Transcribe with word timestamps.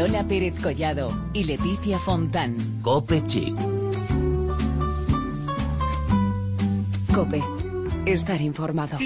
Lola 0.00 0.24
Pérez 0.24 0.54
Collado 0.62 1.12
y 1.34 1.44
Leticia 1.44 1.98
Fontán. 1.98 2.56
Cope 2.80 3.22
Chic. 3.26 3.54
Cope. 7.14 7.42
Estar 8.06 8.40
informado. 8.40 8.96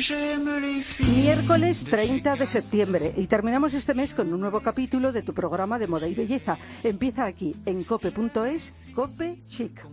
Miércoles 1.01 1.83
30 1.83 2.37
de 2.37 2.47
septiembre 2.47 3.13
y 3.17 3.27
terminamos 3.27 3.75
este 3.75 3.93
mes 3.93 4.15
con 4.15 4.33
un 4.33 4.39
nuevo 4.39 4.61
capítulo 4.61 5.11
de 5.11 5.23
tu 5.23 5.35
programa 5.35 5.81
de 5.81 5.89
moda 5.89 6.07
y 6.07 6.15
belleza. 6.15 6.59
Empieza 6.85 7.25
aquí 7.25 7.57
en 7.67 7.83
cope.es, 7.83 8.73
Cope 8.95 9.43
Chic. 9.49 9.85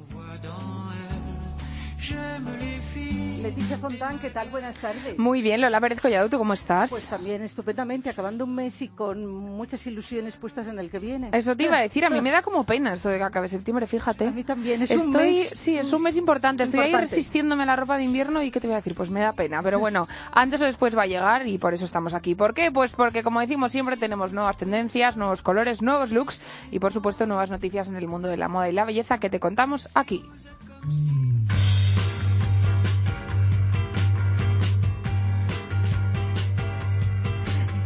Leticia 2.01 3.77
Fontán, 3.77 4.17
¿qué 4.19 4.29
tal? 4.29 4.49
Buenas 4.49 4.75
tardes. 4.77 5.17
Muy 5.19 5.41
bien, 5.41 5.61
Lola 5.61 5.79
Pérez 5.79 6.01
Collado, 6.01 6.29
¿tú 6.29 6.37
cómo 6.39 6.53
estás? 6.53 6.89
Pues 6.89 7.07
también 7.07 7.43
estupendamente, 7.43 8.09
acabando 8.09 8.45
un 8.45 8.55
mes 8.55 8.81
y 8.81 8.87
con 8.87 9.25
muchas 9.25 9.85
ilusiones 9.85 10.35
puestas 10.35 10.67
en 10.67 10.79
el 10.79 10.89
que 10.89 10.97
viene. 10.97 11.29
Eso 11.31 11.55
te 11.55 11.65
iba 11.65 11.77
a 11.77 11.81
decir, 11.81 12.05
a 12.05 12.09
mí 12.09 12.21
me 12.21 12.31
da 12.31 12.41
como 12.41 12.63
pena 12.63 12.93
esto 12.93 13.09
de 13.09 13.17
que 13.17 13.23
acabe 13.23 13.49
septiembre, 13.49 13.85
fíjate. 13.85 14.27
A 14.27 14.31
mí 14.31 14.43
también, 14.43 14.81
es 14.81 14.91
Estoy, 14.91 15.07
un 15.07 15.11
mes... 15.11 15.51
Sí, 15.53 15.77
es 15.77 15.93
un 15.93 16.01
mes 16.01 16.17
importante. 16.17 16.63
Estoy 16.63 16.79
ahí 16.79 16.93
resistiéndome 16.93 17.63
a 17.63 17.65
la 17.67 17.75
ropa 17.75 17.97
de 17.97 18.03
invierno 18.03 18.41
y 18.41 18.49
¿qué 18.49 18.59
te 18.59 18.67
voy 18.67 18.73
a 18.73 18.77
decir? 18.77 18.95
Pues 18.95 19.09
me 19.09 19.19
da 19.19 19.33
pena. 19.33 19.61
Pero 19.61 19.79
bueno, 19.79 20.07
antes 20.31 20.61
o 20.61 20.65
después 20.65 20.97
va 20.97 21.03
a 21.03 21.07
llegar 21.07 21.47
y 21.47 21.59
por 21.59 21.73
eso 21.73 21.85
estamos 21.85 22.15
aquí. 22.15 22.33
¿Por 22.33 22.55
qué? 22.55 22.71
Pues 22.71 22.93
porque, 22.93 23.21
como 23.21 23.41
decimos 23.41 23.71
siempre, 23.71 23.97
tenemos 23.97 24.33
nuevas 24.33 24.57
tendencias, 24.57 25.17
nuevos 25.17 25.43
colores, 25.43 25.81
nuevos 25.81 26.11
looks 26.11 26.41
y, 26.71 26.79
por 26.79 26.93
supuesto, 26.93 27.27
nuevas 27.27 27.51
noticias 27.51 27.89
en 27.89 27.95
el 27.95 28.07
mundo 28.07 28.27
de 28.27 28.37
la 28.37 28.47
moda 28.47 28.69
y 28.69 28.73
la 28.73 28.85
belleza 28.85 29.19
que 29.19 29.29
te 29.29 29.39
contamos 29.39 29.89
aquí. 29.93 30.23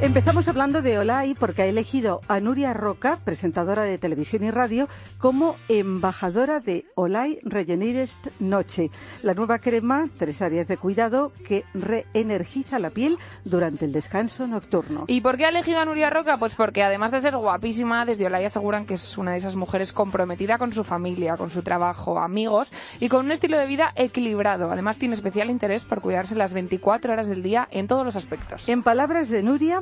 Empezamos 0.05 0.47
hablando 0.47 0.83
de 0.83 0.99
Olay 0.99 1.33
porque 1.33 1.63
ha 1.63 1.65
elegido 1.65 2.21
a 2.27 2.39
Nuria 2.39 2.73
Roca, 2.73 3.17
presentadora 3.25 3.81
de 3.81 3.97
televisión 3.97 4.43
y 4.43 4.51
radio, 4.51 4.87
como 5.17 5.55
embajadora 5.67 6.59
de 6.59 6.85
Olay 6.93 7.39
Regenerist 7.41 8.27
Noche, 8.39 8.91
la 9.23 9.33
nueva 9.33 9.57
crema, 9.57 10.07
tres 10.19 10.43
áreas 10.43 10.67
de 10.67 10.77
cuidado 10.77 11.31
que 11.47 11.65
reenergiza 11.73 12.77
la 12.77 12.91
piel 12.91 13.17
durante 13.45 13.85
el 13.85 13.93
descanso 13.93 14.45
nocturno. 14.45 15.05
¿Y 15.07 15.21
por 15.21 15.37
qué 15.37 15.47
ha 15.47 15.49
elegido 15.49 15.79
a 15.79 15.85
Nuria 15.85 16.11
Roca? 16.11 16.37
Pues 16.37 16.53
porque 16.53 16.83
además 16.83 17.09
de 17.09 17.21
ser 17.21 17.35
guapísima, 17.35 18.05
desde 18.05 18.27
Olay 18.27 18.45
aseguran 18.45 18.85
que 18.85 18.93
es 18.93 19.17
una 19.17 19.31
de 19.31 19.37
esas 19.37 19.55
mujeres 19.55 19.91
comprometida 19.91 20.59
con 20.59 20.71
su 20.71 20.83
familia, 20.83 21.35
con 21.35 21.49
su 21.49 21.63
trabajo, 21.63 22.19
amigos 22.19 22.71
y 22.99 23.09
con 23.09 23.25
un 23.25 23.31
estilo 23.31 23.57
de 23.57 23.65
vida 23.65 23.91
equilibrado. 23.95 24.71
Además 24.71 24.97
tiene 24.97 25.15
especial 25.15 25.49
interés 25.49 25.83
por 25.83 26.01
cuidarse 26.01 26.35
las 26.35 26.53
24 26.53 27.11
horas 27.11 27.27
del 27.27 27.41
día 27.41 27.67
en 27.71 27.87
todos 27.87 28.05
los 28.05 28.15
aspectos. 28.15 28.69
En 28.69 28.83
palabras 28.83 29.29
de 29.29 29.41
Nuria, 29.41 29.81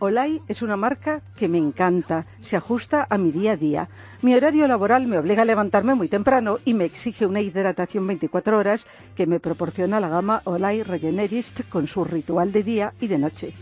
Olay 0.00 0.42
es 0.48 0.60
una 0.62 0.76
marca 0.76 1.22
que 1.36 1.48
me 1.48 1.58
encanta, 1.58 2.26
se 2.40 2.56
ajusta 2.56 3.06
a 3.08 3.16
mi 3.16 3.30
día 3.30 3.52
a 3.52 3.56
día. 3.56 3.88
Mi 4.22 4.34
horario 4.34 4.66
laboral 4.68 5.06
me 5.06 5.18
obliga 5.18 5.42
a 5.42 5.46
levantarme 5.46 5.94
muy 5.94 6.08
temprano 6.08 6.58
y 6.64 6.74
me 6.74 6.84
exige 6.84 7.26
una 7.26 7.40
hidratación 7.40 8.06
24 8.06 8.58
horas 8.58 8.86
que 9.16 9.26
me 9.26 9.40
proporciona 9.40 10.00
la 10.00 10.08
gama 10.08 10.42
Olay 10.44 10.82
Regenerist 10.82 11.62
con 11.68 11.86
su 11.86 12.04
ritual 12.04 12.52
de 12.52 12.62
día 12.62 12.92
y 13.00 13.06
de 13.06 13.18
noche. 13.18 13.54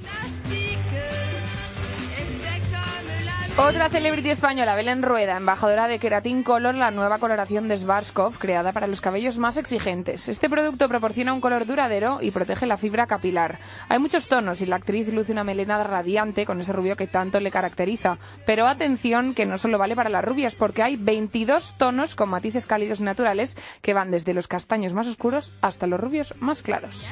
Otra 3.59 3.91
celebrity 3.91 4.31
española, 4.31 4.75
Belén 4.75 5.03
Rueda, 5.03 5.37
embajadora 5.37 5.87
de 5.87 5.99
Keratin 5.99 6.43
Color, 6.43 6.75
la 6.75 6.91
nueva 6.91 7.19
coloración 7.19 7.69
de 7.69 7.77
Schwarzkopf, 7.77 8.39
creada 8.39 8.73
para 8.73 8.87
los 8.87 9.03
cabellos 9.03 9.37
más 9.37 9.59
exigentes. 9.59 10.29
Este 10.29 10.49
producto 10.49 10.89
proporciona 10.89 11.35
un 11.35 11.43
color 11.43 11.67
duradero 11.67 12.19
y 12.23 12.31
protege 12.31 12.65
la 12.65 12.79
fibra 12.79 13.07
capilar. 13.07 13.59
Hay 13.91 13.99
muchos 13.99 14.27
tonos 14.29 14.63
y 14.63 14.67
la 14.67 14.77
actriz 14.77 15.13
luce 15.13 15.33
una 15.33 15.45
melena 15.45 15.83
radiante 15.85 16.47
con 16.47 16.61
ese 16.61 16.73
rubio 16.73 16.97
que 16.97 17.07
tanto 17.07 17.41
le 17.41 17.51
caracteriza. 17.51 18.17
Pero 18.47 18.67
atención 18.67 19.35
que 19.35 19.45
no 19.45 19.59
solo 19.59 19.77
vale 19.77 19.97
para 19.97 20.09
las 20.09 20.25
rubias, 20.25 20.55
porque 20.55 20.83
hay 20.83 20.97
22 20.97 21.77
tonos 21.77 22.15
con 22.15 22.31
matices 22.31 22.65
cálidos 22.65 23.03
naturales 23.03 23.59
que 23.83 23.93
van 23.93 24.11
desde 24.11 24.33
los 24.33 24.49
castaños 24.49 24.95
más 24.95 25.07
oscuros 25.07 25.53
hasta 25.61 25.87
los 25.87 26.01
rubios 26.01 26.35
más 26.41 26.63
claros. 26.63 27.07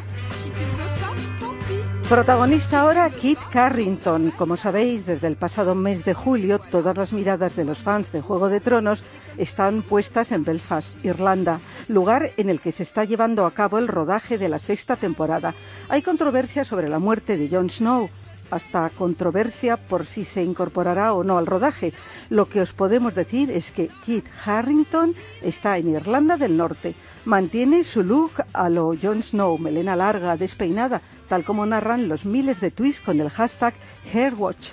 Protagonista 2.10 2.80
ahora 2.80 3.08
Kit 3.08 3.38
Carrington. 3.52 4.32
Como 4.32 4.56
sabéis, 4.56 5.06
desde 5.06 5.28
el 5.28 5.36
pasado 5.36 5.76
mes 5.76 6.04
de 6.04 6.12
julio, 6.12 6.58
todas 6.58 6.96
las 6.96 7.12
miradas 7.12 7.54
de 7.54 7.64
los 7.64 7.78
fans 7.78 8.10
de 8.10 8.20
Juego 8.20 8.48
de 8.48 8.58
Tronos 8.58 9.04
están 9.38 9.82
puestas 9.82 10.32
en 10.32 10.42
Belfast, 10.42 11.04
Irlanda, 11.04 11.60
lugar 11.86 12.32
en 12.36 12.50
el 12.50 12.60
que 12.60 12.72
se 12.72 12.82
está 12.82 13.04
llevando 13.04 13.46
a 13.46 13.52
cabo 13.52 13.78
el 13.78 13.86
rodaje 13.86 14.38
de 14.38 14.48
la 14.48 14.58
sexta 14.58 14.96
temporada. 14.96 15.54
Hay 15.88 16.02
controversia 16.02 16.64
sobre 16.64 16.88
la 16.88 16.98
muerte 16.98 17.36
de 17.36 17.48
Jon 17.48 17.70
Snow, 17.70 18.10
hasta 18.50 18.90
controversia 18.90 19.76
por 19.76 20.04
si 20.04 20.24
se 20.24 20.42
incorporará 20.42 21.12
o 21.12 21.22
no 21.22 21.38
al 21.38 21.46
rodaje. 21.46 21.92
Lo 22.28 22.46
que 22.46 22.60
os 22.60 22.72
podemos 22.72 23.14
decir 23.14 23.52
es 23.52 23.70
que 23.70 23.88
Kit 24.04 24.26
Harrington 24.44 25.14
está 25.42 25.78
en 25.78 25.90
Irlanda 25.90 26.36
del 26.36 26.56
Norte. 26.56 26.96
Mantiene 27.24 27.84
su 27.84 28.02
look 28.02 28.32
a 28.52 28.68
lo 28.68 28.96
Jon 29.00 29.22
Snow, 29.22 29.58
melena 29.58 29.94
larga, 29.94 30.36
despeinada, 30.36 31.02
tal 31.30 31.44
como 31.44 31.64
narran 31.64 32.08
los 32.08 32.24
miles 32.24 32.60
de 32.60 32.72
tweets 32.72 32.98
con 32.98 33.20
el 33.20 33.30
hashtag 33.30 33.72
Hairwatch. 34.12 34.70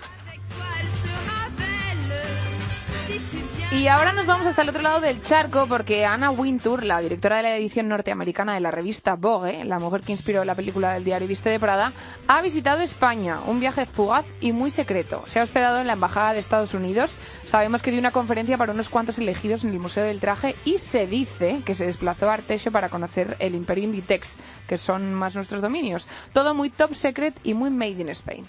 Y 3.70 3.90
ahora 3.90 4.14
nos 4.14 4.26
vamos 4.26 4.48
hasta 4.48 4.62
el 4.62 4.70
otro 4.70 4.82
lado 4.82 5.02
del 5.02 5.22
charco 5.22 5.68
porque 5.68 6.06
Anna 6.06 6.32
Wintour, 6.32 6.84
la 6.84 7.02
directora 7.02 7.38
de 7.38 7.44
la 7.44 7.58
edición 7.58 7.90
norteamericana 7.90 8.54
de 8.54 8.62
la 8.62 8.72
revista 8.72 9.16
Vogue, 9.16 9.66
la 9.66 9.78
mujer 9.78 10.02
que 10.02 10.14
inspiró 10.14 10.46
la 10.46 10.56
película 10.56 10.94
del 10.94 11.04
diario 11.04 11.28
Viste 11.28 11.50
de 11.50 11.60
Prada, 11.60 11.92
ha 12.30 12.42
visitado 12.42 12.80
España, 12.80 13.42
un 13.46 13.60
viaje 13.60 13.86
fugaz 13.86 14.26
y 14.40 14.54
muy 14.54 14.72
secreto. 14.72 15.22
Se 15.28 15.40
ha 15.40 15.44
hospedado 15.44 15.82
en 15.82 15.88
la 15.88 15.94
Embajada 15.94 16.32
de 16.32 16.40
Estados 16.40 16.74
Unidos, 16.74 17.18
sabemos 17.44 17.82
que 17.82 17.92
dio 17.92 18.00
una 18.00 18.12
conferencia 18.12 18.58
para 18.58 18.72
unos 18.72 18.88
cuantos 18.88 19.20
elegidos 19.20 19.66
en 19.66 19.72
el 19.72 19.80
Museo 19.80 20.06
del 20.06 20.22
Traje 20.22 20.56
y 20.64 20.80
se 20.80 21.06
dice 21.06 21.60
que 21.66 21.76
se 21.76 21.88
desplazó 21.88 22.30
a 22.30 22.36
Arteixo 22.36 22.72
para 22.72 22.88
conocer 22.88 23.36
el 23.40 23.54
Imperio 23.54 23.84
Inditex, 23.84 24.38
que 24.66 24.78
son 24.78 25.14
más 25.14 25.36
nuestros 25.36 25.62
dominios. 25.62 26.08
Todo 26.32 26.54
muy 26.54 26.70
top 26.70 26.96
secret 26.96 27.38
y 27.44 27.54
muy 27.54 27.70
made 27.70 28.02
in 28.02 28.10
Spain. 28.10 28.46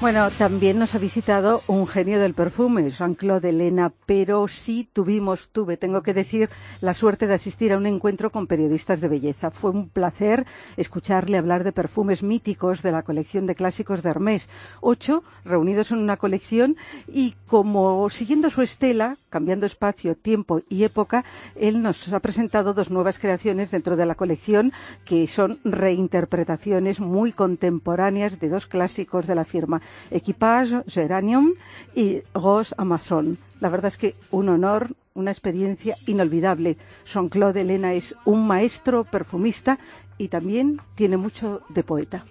Bueno, 0.00 0.28
también 0.30 0.78
nos 0.78 0.94
ha 0.94 0.98
visitado 0.98 1.62
un 1.66 1.86
genio 1.86 2.20
del 2.20 2.34
perfume, 2.34 2.90
Jean-Claude 2.90 3.48
Elena, 3.48 3.90
pero 4.04 4.48
sí 4.48 4.86
tuvimos, 4.92 5.48
tuve, 5.50 5.78
tengo 5.78 6.02
que 6.02 6.12
decir, 6.12 6.50
la 6.82 6.92
suerte 6.92 7.26
de 7.26 7.32
asistir 7.34 7.72
a 7.72 7.78
un 7.78 7.86
encuentro 7.86 8.30
con 8.30 8.46
periodistas 8.46 9.00
de 9.00 9.08
belleza. 9.08 9.50
Fue 9.50 9.70
un 9.70 9.88
placer 9.88 10.44
escucharle 10.76 11.38
hablar 11.38 11.64
de 11.64 11.72
perfumes 11.72 12.22
míticos 12.22 12.82
de 12.82 12.92
la 12.92 13.02
colección 13.02 13.46
de 13.46 13.54
clásicos 13.54 14.02
de 14.02 14.10
Hermès, 14.10 14.50
ocho 14.82 15.24
reunidos 15.44 15.90
en 15.90 15.98
una 15.98 16.18
colección 16.18 16.76
y 17.08 17.34
como 17.46 18.10
siguiendo 18.10 18.50
su 18.50 18.60
estela, 18.60 19.16
cambiando 19.34 19.66
espacio, 19.66 20.14
tiempo 20.14 20.62
y 20.68 20.84
época, 20.84 21.24
él 21.56 21.82
nos 21.82 22.12
ha 22.12 22.20
presentado 22.20 22.72
dos 22.72 22.88
nuevas 22.88 23.18
creaciones 23.18 23.72
dentro 23.72 23.96
de 23.96 24.06
la 24.06 24.14
colección 24.14 24.72
que 25.04 25.26
son 25.26 25.58
reinterpretaciones 25.64 27.00
muy 27.00 27.32
contemporáneas 27.32 28.38
de 28.38 28.48
dos 28.48 28.68
clásicos 28.68 29.26
de 29.26 29.34
la 29.34 29.44
firma. 29.44 29.82
Equipage 30.12 30.84
Geranium 30.86 31.54
y 31.96 32.22
Rose 32.32 32.76
Amazon. 32.78 33.36
La 33.58 33.70
verdad 33.70 33.88
es 33.88 33.96
que 33.96 34.14
un 34.30 34.48
honor, 34.50 34.94
una 35.14 35.32
experiencia 35.32 35.96
inolvidable. 36.06 36.76
Jean-Claude 37.04 37.62
Elena 37.62 37.92
es 37.92 38.14
un 38.24 38.46
maestro 38.46 39.02
perfumista 39.02 39.80
y 40.16 40.28
también 40.28 40.80
tiene 40.94 41.16
mucho 41.16 41.62
de 41.70 41.82
poeta. 41.82 42.24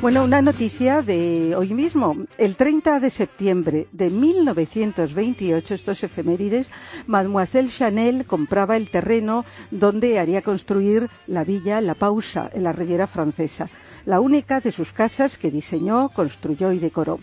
Bueno, 0.00 0.24
una 0.24 0.42
noticia 0.42 1.02
de 1.02 1.54
hoy 1.56 1.74
mismo. 1.74 2.16
El 2.38 2.56
30 2.56 3.00
de 3.00 3.10
septiembre 3.10 3.88
de 3.92 4.10
1928, 4.10 5.74
estos 5.74 6.02
efemérides, 6.02 6.70
Mademoiselle 7.06 7.70
Chanel 7.70 8.26
compraba 8.26 8.76
el 8.76 8.90
terreno 8.90 9.44
donde 9.70 10.18
haría 10.18 10.42
construir 10.42 11.08
la 11.26 11.44
villa 11.44 11.80
La 11.80 11.94
Pausa, 11.94 12.50
en 12.52 12.64
la 12.64 12.72
Riviera 12.72 13.06
Francesa, 13.06 13.68
la 14.06 14.20
única 14.20 14.60
de 14.60 14.72
sus 14.72 14.92
casas 14.92 15.38
que 15.38 15.50
diseñó, 15.50 16.08
construyó 16.08 16.72
y 16.72 16.78
decoró. 16.78 17.18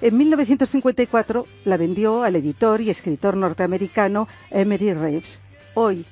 En 0.00 0.16
1954 0.16 1.46
la 1.64 1.76
vendió 1.76 2.22
al 2.22 2.36
editor 2.36 2.80
y 2.80 2.90
escritor 2.90 3.36
norteamericano 3.36 4.28
Emery 4.50 4.94
Reeves. 4.94 5.40
Hoy, 5.74 6.06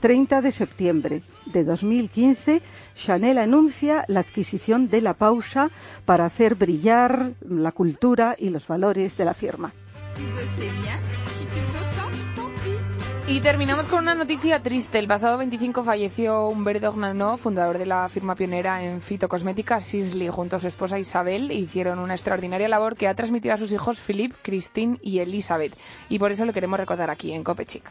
30 0.00 0.40
de 0.40 0.52
septiembre 0.52 1.22
de 1.46 1.64
2015, 1.64 2.62
Chanel 2.96 3.38
anuncia 3.38 4.04
la 4.08 4.20
adquisición 4.20 4.88
de 4.88 5.00
la 5.00 5.14
pausa 5.14 5.70
para 6.04 6.26
hacer 6.26 6.54
brillar 6.54 7.32
la 7.48 7.72
cultura 7.72 8.34
y 8.38 8.50
los 8.50 8.66
valores 8.66 9.16
de 9.16 9.24
la 9.24 9.34
firma. 9.34 9.72
Y 13.30 13.38
terminamos 13.38 13.86
con 13.86 14.00
una 14.00 14.16
noticia 14.16 14.60
triste. 14.60 14.98
El 14.98 15.06
pasado 15.06 15.38
25 15.38 15.84
falleció 15.84 16.48
Humberto 16.48 16.88
Ornano, 16.88 17.36
fundador 17.36 17.78
de 17.78 17.86
la 17.86 18.08
firma 18.08 18.34
pionera 18.34 18.82
en 18.82 19.00
fitocosmética 19.00 19.80
Sisley. 19.80 20.28
Junto 20.30 20.56
a 20.56 20.60
su 20.60 20.66
esposa 20.66 20.98
Isabel 20.98 21.52
hicieron 21.52 22.00
una 22.00 22.14
extraordinaria 22.14 22.66
labor 22.66 22.96
que 22.96 23.06
ha 23.06 23.14
transmitido 23.14 23.54
a 23.54 23.58
sus 23.58 23.70
hijos 23.70 24.00
Philip, 24.00 24.34
Christine 24.42 24.98
y 25.00 25.20
Elizabeth. 25.20 25.76
Y 26.08 26.18
por 26.18 26.32
eso 26.32 26.44
lo 26.44 26.52
queremos 26.52 26.80
recordar 26.80 27.08
aquí 27.08 27.32
en 27.32 27.44
Copechic. 27.44 27.84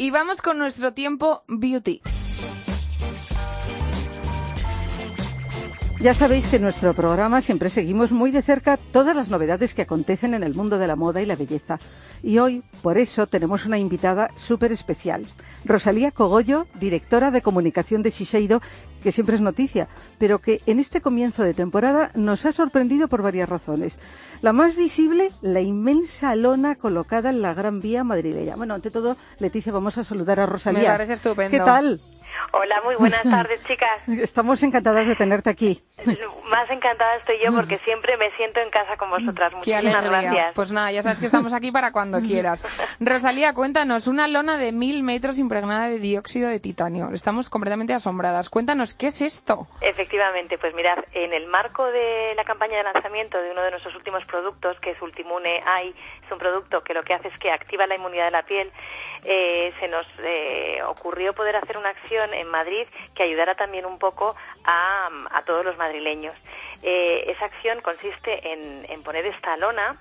Y 0.00 0.12
vamos 0.12 0.42
con 0.42 0.58
nuestro 0.58 0.94
tiempo 0.94 1.42
beauty. 1.48 2.02
Ya 6.00 6.14
sabéis 6.14 6.46
que 6.46 6.56
en 6.56 6.62
nuestro 6.62 6.94
programa 6.94 7.40
siempre 7.40 7.70
seguimos 7.70 8.12
muy 8.12 8.30
de 8.30 8.40
cerca 8.40 8.76
todas 8.76 9.16
las 9.16 9.30
novedades 9.30 9.74
que 9.74 9.82
acontecen 9.82 10.32
en 10.32 10.44
el 10.44 10.54
mundo 10.54 10.78
de 10.78 10.86
la 10.86 10.94
moda 10.94 11.20
y 11.20 11.26
la 11.26 11.34
belleza. 11.34 11.78
Y 12.22 12.38
hoy, 12.38 12.62
por 12.82 12.98
eso, 12.98 13.26
tenemos 13.26 13.66
una 13.66 13.78
invitada 13.78 14.30
súper 14.36 14.70
especial. 14.70 15.26
Rosalía 15.64 16.12
Cogollo, 16.12 16.68
directora 16.78 17.32
de 17.32 17.42
comunicación 17.42 18.04
de 18.04 18.10
Shiseido, 18.10 18.62
que 19.02 19.10
siempre 19.10 19.34
es 19.34 19.40
noticia, 19.40 19.88
pero 20.18 20.38
que 20.38 20.60
en 20.66 20.78
este 20.78 21.00
comienzo 21.00 21.42
de 21.42 21.52
temporada 21.52 22.12
nos 22.14 22.46
ha 22.46 22.52
sorprendido 22.52 23.08
por 23.08 23.22
varias 23.22 23.48
razones. 23.48 23.98
La 24.40 24.52
más 24.52 24.76
visible, 24.76 25.32
la 25.42 25.62
inmensa 25.62 26.36
lona 26.36 26.76
colocada 26.76 27.30
en 27.30 27.42
la 27.42 27.54
Gran 27.54 27.80
Vía 27.80 28.04
madrileña. 28.04 28.54
Bueno, 28.54 28.74
ante 28.74 28.92
todo, 28.92 29.16
Leticia, 29.40 29.72
vamos 29.72 29.98
a 29.98 30.04
saludar 30.04 30.38
a 30.38 30.46
Rosalía. 30.46 30.82
Me 30.82 30.88
parece 30.88 31.14
estupendo. 31.14 31.50
¿Qué 31.50 31.58
tal? 31.58 32.00
Hola, 32.52 32.80
muy 32.84 32.96
buenas 32.96 33.22
tardes, 33.30 33.62
chicas. 33.64 34.08
Estamos 34.08 34.62
encantadas 34.62 35.06
de 35.06 35.14
tenerte 35.14 35.50
aquí. 35.50 35.82
Más 36.48 36.70
encantada 36.70 37.16
estoy 37.16 37.36
yo 37.44 37.52
porque 37.54 37.78
siempre 37.80 38.16
me 38.16 38.30
siento 38.32 38.60
en 38.60 38.70
casa 38.70 38.96
con 38.96 39.10
vosotras. 39.10 39.52
Muchísimas 39.52 40.04
gracias. 40.04 40.54
Pues 40.54 40.72
nada, 40.72 40.90
ya 40.90 41.02
sabes 41.02 41.20
que 41.20 41.26
estamos 41.26 41.52
aquí 41.52 41.70
para 41.70 41.92
cuando 41.92 42.20
quieras. 42.26 42.64
Rosalía, 43.00 43.52
cuéntanos, 43.52 44.06
una 44.06 44.28
lona 44.28 44.56
de 44.56 44.72
mil 44.72 45.02
metros 45.02 45.38
impregnada 45.38 45.88
de 45.88 45.98
dióxido 45.98 46.48
de 46.48 46.60
titanio. 46.60 47.10
Estamos 47.12 47.50
completamente 47.50 47.92
asombradas. 47.92 48.48
Cuéntanos, 48.48 48.94
¿qué 48.94 49.08
es 49.08 49.20
esto? 49.20 49.66
Efectivamente, 49.80 50.56
pues 50.58 50.74
mirad, 50.74 50.98
en 51.12 51.32
el 51.32 51.46
marco 51.48 51.84
de 51.86 52.34
la 52.34 52.44
campaña 52.44 52.78
de 52.78 52.84
lanzamiento 52.84 53.40
de 53.40 53.50
uno 53.50 53.62
de 53.62 53.70
nuestros 53.70 53.94
últimos 53.94 54.24
productos, 54.24 54.78
que 54.80 54.92
es 54.92 55.02
Ultimune 55.02 55.62
AI, 55.66 55.94
es 56.24 56.32
un 56.32 56.38
producto 56.38 56.82
que 56.82 56.94
lo 56.94 57.02
que 57.02 57.14
hace 57.14 57.28
es 57.28 57.38
que 57.38 57.50
activa 57.50 57.86
la 57.86 57.96
inmunidad 57.96 58.26
de 58.26 58.30
la 58.30 58.42
piel, 58.44 58.70
eh, 59.24 59.72
se 59.80 59.88
nos 59.88 60.06
eh, 60.20 60.80
ocurrió 60.86 61.34
poder 61.34 61.56
hacer 61.56 61.76
una 61.76 61.90
acción 61.90 62.27
en 62.32 62.48
Madrid 62.48 62.86
que 63.14 63.22
ayudara 63.22 63.54
también 63.54 63.86
un 63.86 63.98
poco 63.98 64.34
a, 64.64 65.08
todos 65.46 65.64
los 65.64 65.76
madrileños. 65.78 66.34
Eh, 66.82 67.24
esa 67.28 67.46
acción 67.46 67.80
consiste 67.80 68.52
en, 68.52 69.02
poner 69.02 69.24
esta 69.26 69.56
lona 69.56 69.96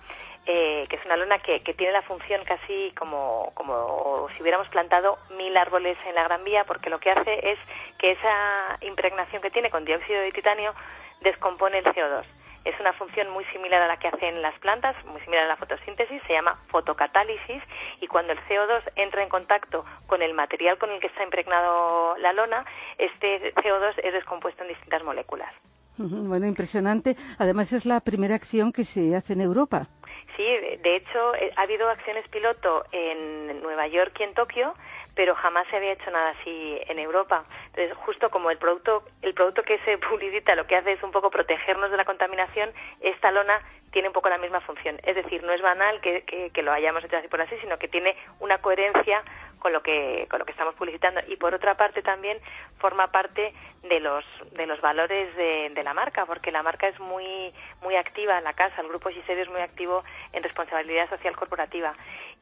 que 0.46 0.88
es 0.90 1.06
una 1.06 1.18
lona 1.18 1.40
que, 1.40 1.60
tiene 1.60 1.92
la 1.92 2.02
función 2.04 2.42
casi 2.46 2.94
como, 2.98 3.52
como 3.54 4.30
si 4.30 4.42
hubiéramos 4.42 4.70
plantado 4.70 5.18
mil 5.38 5.56
árboles 5.58 5.98
en 6.08 6.16
la 6.16 6.24
Gran 6.24 6.44
Vía, 6.46 6.64
porque 6.64 6.90
lo 6.90 7.00
que 7.00 7.12
hace 7.12 7.52
es 7.52 7.60
que 7.98 8.12
esa 8.12 8.78
impregnación 8.82 9.42
que 9.42 9.52
tiene 9.52 9.70
con 9.70 9.84
dióxido 9.84 10.22
de 10.22 10.32
titanio 10.32 10.74
descompone 11.20 11.80
el 11.80 11.86
CO2 11.86 12.37
es 12.68 12.80
una 12.82 12.94
función 12.94 13.30
muy 13.30 13.46
similar 13.46 13.82
a 13.82 13.88
la 13.88 13.98
que 13.98 14.10
hacen 14.10 14.42
las 14.42 14.58
plantas, 14.60 14.96
muy 15.06 15.22
similar 15.22 15.46
a 15.46 15.48
la 15.48 15.56
fotosíntesis, 15.56 16.22
se 16.28 16.34
llama 16.34 16.60
fotocatálisis 16.68 17.64
y 18.02 18.08
cuando 18.08 18.34
el 18.34 18.40
CO2 18.40 18.92
entra 18.96 19.24
en 19.24 19.30
contacto 19.30 19.86
con 20.06 20.22
el 20.22 20.34
material 20.34 20.78
con 20.78 20.92
el 20.92 21.00
que 21.00 21.08
está 21.08 21.24
impregnado 21.24 22.18
la 22.18 22.34
lona, 22.34 22.66
este 22.98 23.54
CO2 23.56 23.94
es 24.04 24.14
descompuesto 24.14 24.64
en 24.64 24.70
distintas 24.70 25.04
moléculas. 25.04 25.54
Bueno, 25.98 26.46
impresionante. 26.46 27.16
Además 27.40 27.74
es 27.74 27.86
la 27.86 28.02
primera 28.02 28.36
acción 28.36 28.72
que 28.72 28.84
se 28.84 29.16
hace 29.16 29.34
en 29.34 29.42
Europa. 29.42 29.88
Sí, 30.36 30.44
de 30.44 30.96
hecho 30.98 31.34
eh, 31.36 31.52
ha 31.56 31.62
habido 31.64 31.90
acciones 31.90 32.28
piloto 32.28 32.84
en 32.92 33.62
Nueva 33.64 33.88
York 33.88 34.16
y 34.20 34.24
en 34.24 34.34
Tokio 34.36 34.74
pero 35.18 35.34
jamás 35.34 35.68
se 35.70 35.76
había 35.76 35.94
hecho 35.94 36.12
nada 36.12 36.30
así 36.40 36.80
en 36.88 37.00
Europa. 37.00 37.44
Entonces, 37.74 37.98
justo 38.06 38.30
como 38.30 38.52
el 38.52 38.60
producto, 38.60 39.04
el 39.24 39.34
producto 39.34 39.64
que 39.64 39.80
se 39.80 39.98
publicita 40.10 40.56
lo 40.56 40.68
que 40.68 40.76
hace 40.76 40.94
es 40.94 41.04
un 41.04 41.12
poco 41.12 41.32
protegernos 41.32 41.90
de 41.90 41.98
la 41.98 42.06
contaminación, 42.06 42.72
esta 43.02 43.32
lona 43.32 43.60
tiene 43.92 44.10
un 44.10 44.14
poco 44.14 44.30
la 44.30 44.38
misma 44.38 44.62
función. 44.62 45.00
Es 45.04 45.16
decir, 45.16 45.44
no 45.44 45.52
es 45.54 45.62
banal 45.62 46.00
que, 46.02 46.22
que, 46.54 46.62
lo 46.62 46.72
hayamos 46.72 47.04
hecho 47.04 47.18
así 47.18 47.28
por 47.28 47.42
así, 47.42 47.56
sino 47.62 47.80
que 47.80 47.88
tiene 47.88 48.16
una 48.40 48.60
coherencia 48.60 49.24
con 49.68 49.74
lo 49.74 49.84
que 49.84 50.28
con 50.30 50.40
lo 50.40 50.46
que 50.46 50.54
estamos 50.54 50.76
publicitando. 50.76 51.20
Y 51.28 51.36
por 51.36 51.54
otra 51.54 51.76
parte 51.76 52.02
también 52.02 52.38
forma 52.80 53.12
parte 53.12 53.54
de 53.84 54.00
los 54.00 54.24
de 54.54 54.66
los 54.66 54.80
valores 54.80 55.36
de, 55.36 55.72
de 55.76 55.84
la 55.84 55.94
marca 55.94 56.26
porque 56.26 56.54
la 56.54 56.64
marca 56.64 56.88
es 56.88 56.98
muy 57.02 57.54
muy 57.82 57.98
activa 57.98 58.38
en 58.38 58.46
la 58.46 58.54
casa. 58.54 58.80
El 58.80 58.88
grupo 58.88 59.10
Shiseido 59.10 59.42
es 59.42 59.50
muy 59.50 59.60
activo 59.60 60.06
en 60.32 60.42
responsabilidad 60.42 61.10
social 61.10 61.36
corporativa 61.36 61.94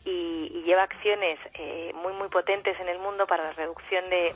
y, 0.03 0.61
lleva 0.65 0.83
acciones 0.83 1.39
eh, 1.53 1.91
muy 1.95 2.13
muy 2.13 2.27
potentes 2.29 2.79
en 2.79 2.89
el 2.89 2.99
mundo 2.99 3.27
para 3.27 3.43
la 3.43 3.53
reducción 3.53 4.09
de, 4.09 4.33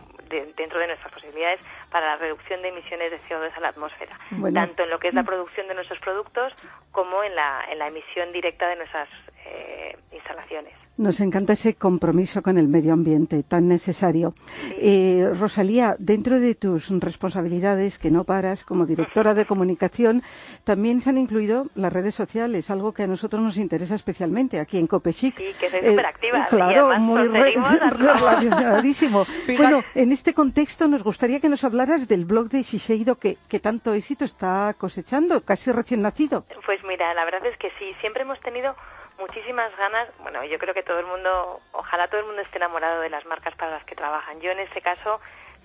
dentro 0.56 0.80
de 0.80 0.88
nuestras 0.88 1.12
posibilidades 1.12 1.60
para 1.90 2.06
la 2.06 2.18
reducción 2.18 2.62
de 2.62 2.70
emisiones 2.70 3.10
de 3.10 3.20
CO2 3.22 3.52
a 3.56 3.60
la 3.60 3.70
atmósfera 3.70 4.20
tanto 4.54 4.84
en 4.84 4.92
lo 4.92 5.00
que 5.00 5.08
es 5.08 5.16
la 5.16 5.24
producción 5.24 5.68
de 5.68 5.74
nuestros 5.74 6.00
productos 6.02 6.54
como 6.92 7.24
en 7.24 7.34
la 7.36 7.66
en 7.72 7.80
la 7.80 7.88
emisión 7.88 8.32
directa 8.32 8.68
de 8.68 8.76
nuestras 8.76 9.10
eh, 9.46 9.98
instalaciones 10.12 10.74
nos 11.00 11.22
encanta 11.22 11.54
ese 11.54 11.76
compromiso 11.76 12.42
con 12.42 12.58
el 12.58 12.68
medio 12.68 12.92
ambiente 12.94 13.42
tan 13.42 13.68
necesario. 13.70 14.34
Eh, 14.78 15.32
Rosalía, 15.40 15.96
dentro 15.98 16.40
de 16.40 16.56
tus 16.56 16.90
responsabilidades 17.00 17.98
que 17.98 18.12
no 18.12 18.26
paras 18.26 18.66
como 18.66 18.86
directora 18.86 19.34
de 19.34 19.46
comunicación, 19.46 20.22
también 20.66 21.00
se 21.00 21.10
han 21.10 21.18
incluido 21.18 21.68
las 21.76 21.94
redes 21.94 22.16
sociales, 22.16 22.70
algo 22.70 22.94
que 22.94 23.04
a 23.04 23.08
nosotros 23.08 23.42
nos 23.42 23.58
interesa 23.58 23.96
especialmente 23.96 24.60
aquí 24.60 24.78
en 24.78 24.88
Copechic. 24.88 25.38
Sí, 25.38 25.54
que 25.58 26.00
activa. 26.00 26.46
claro, 26.50 27.00
muy 27.00 27.28
relacionadísimo. 27.30 29.26
bueno, 29.58 29.82
en 29.96 30.12
este 30.12 30.34
contexto 30.34 30.90
nos 30.90 31.02
gustaría 31.02 31.40
que 31.40 31.48
nos 31.48 31.64
hablaras 31.64 32.10
del 32.10 32.26
blog 32.26 32.50
de 32.50 32.64
Shiseido 32.64 33.16
que, 33.16 33.38
que 33.48 33.60
tanto 33.62 33.94
éxito 33.94 34.26
está 34.26 34.76
cosechando, 34.78 35.42
casi 35.46 35.72
recién 35.72 36.02
nacido. 36.02 36.44
Pues 36.66 36.84
mira, 36.84 37.14
la 37.14 37.24
verdad 37.24 37.46
es 37.46 37.58
que 37.58 37.70
sí, 37.80 37.94
siempre 38.02 38.24
hemos 38.24 38.40
tenido 38.42 38.76
muchísimas 39.20 39.76
ganas, 39.78 40.10
bueno, 40.20 40.44
yo 40.46 40.58
creo 40.58 40.74
que 40.74 40.84
todo 40.84 41.00
el 41.00 41.06
mundo, 41.06 41.62
ojalá 41.74 42.08
todo 42.08 42.22
el 42.22 42.28
mundo 42.28 42.42
esté 42.42 42.58
enamorado 42.58 43.02
de 43.02 43.10
las 43.10 43.26
marcas 43.26 43.56
para 43.56 43.72
las 43.72 43.84
que 43.84 43.96
trabajan. 43.96 44.40
Yo 44.42 44.52
en 44.52 44.60
este 44.60 44.82
caso 44.82 45.20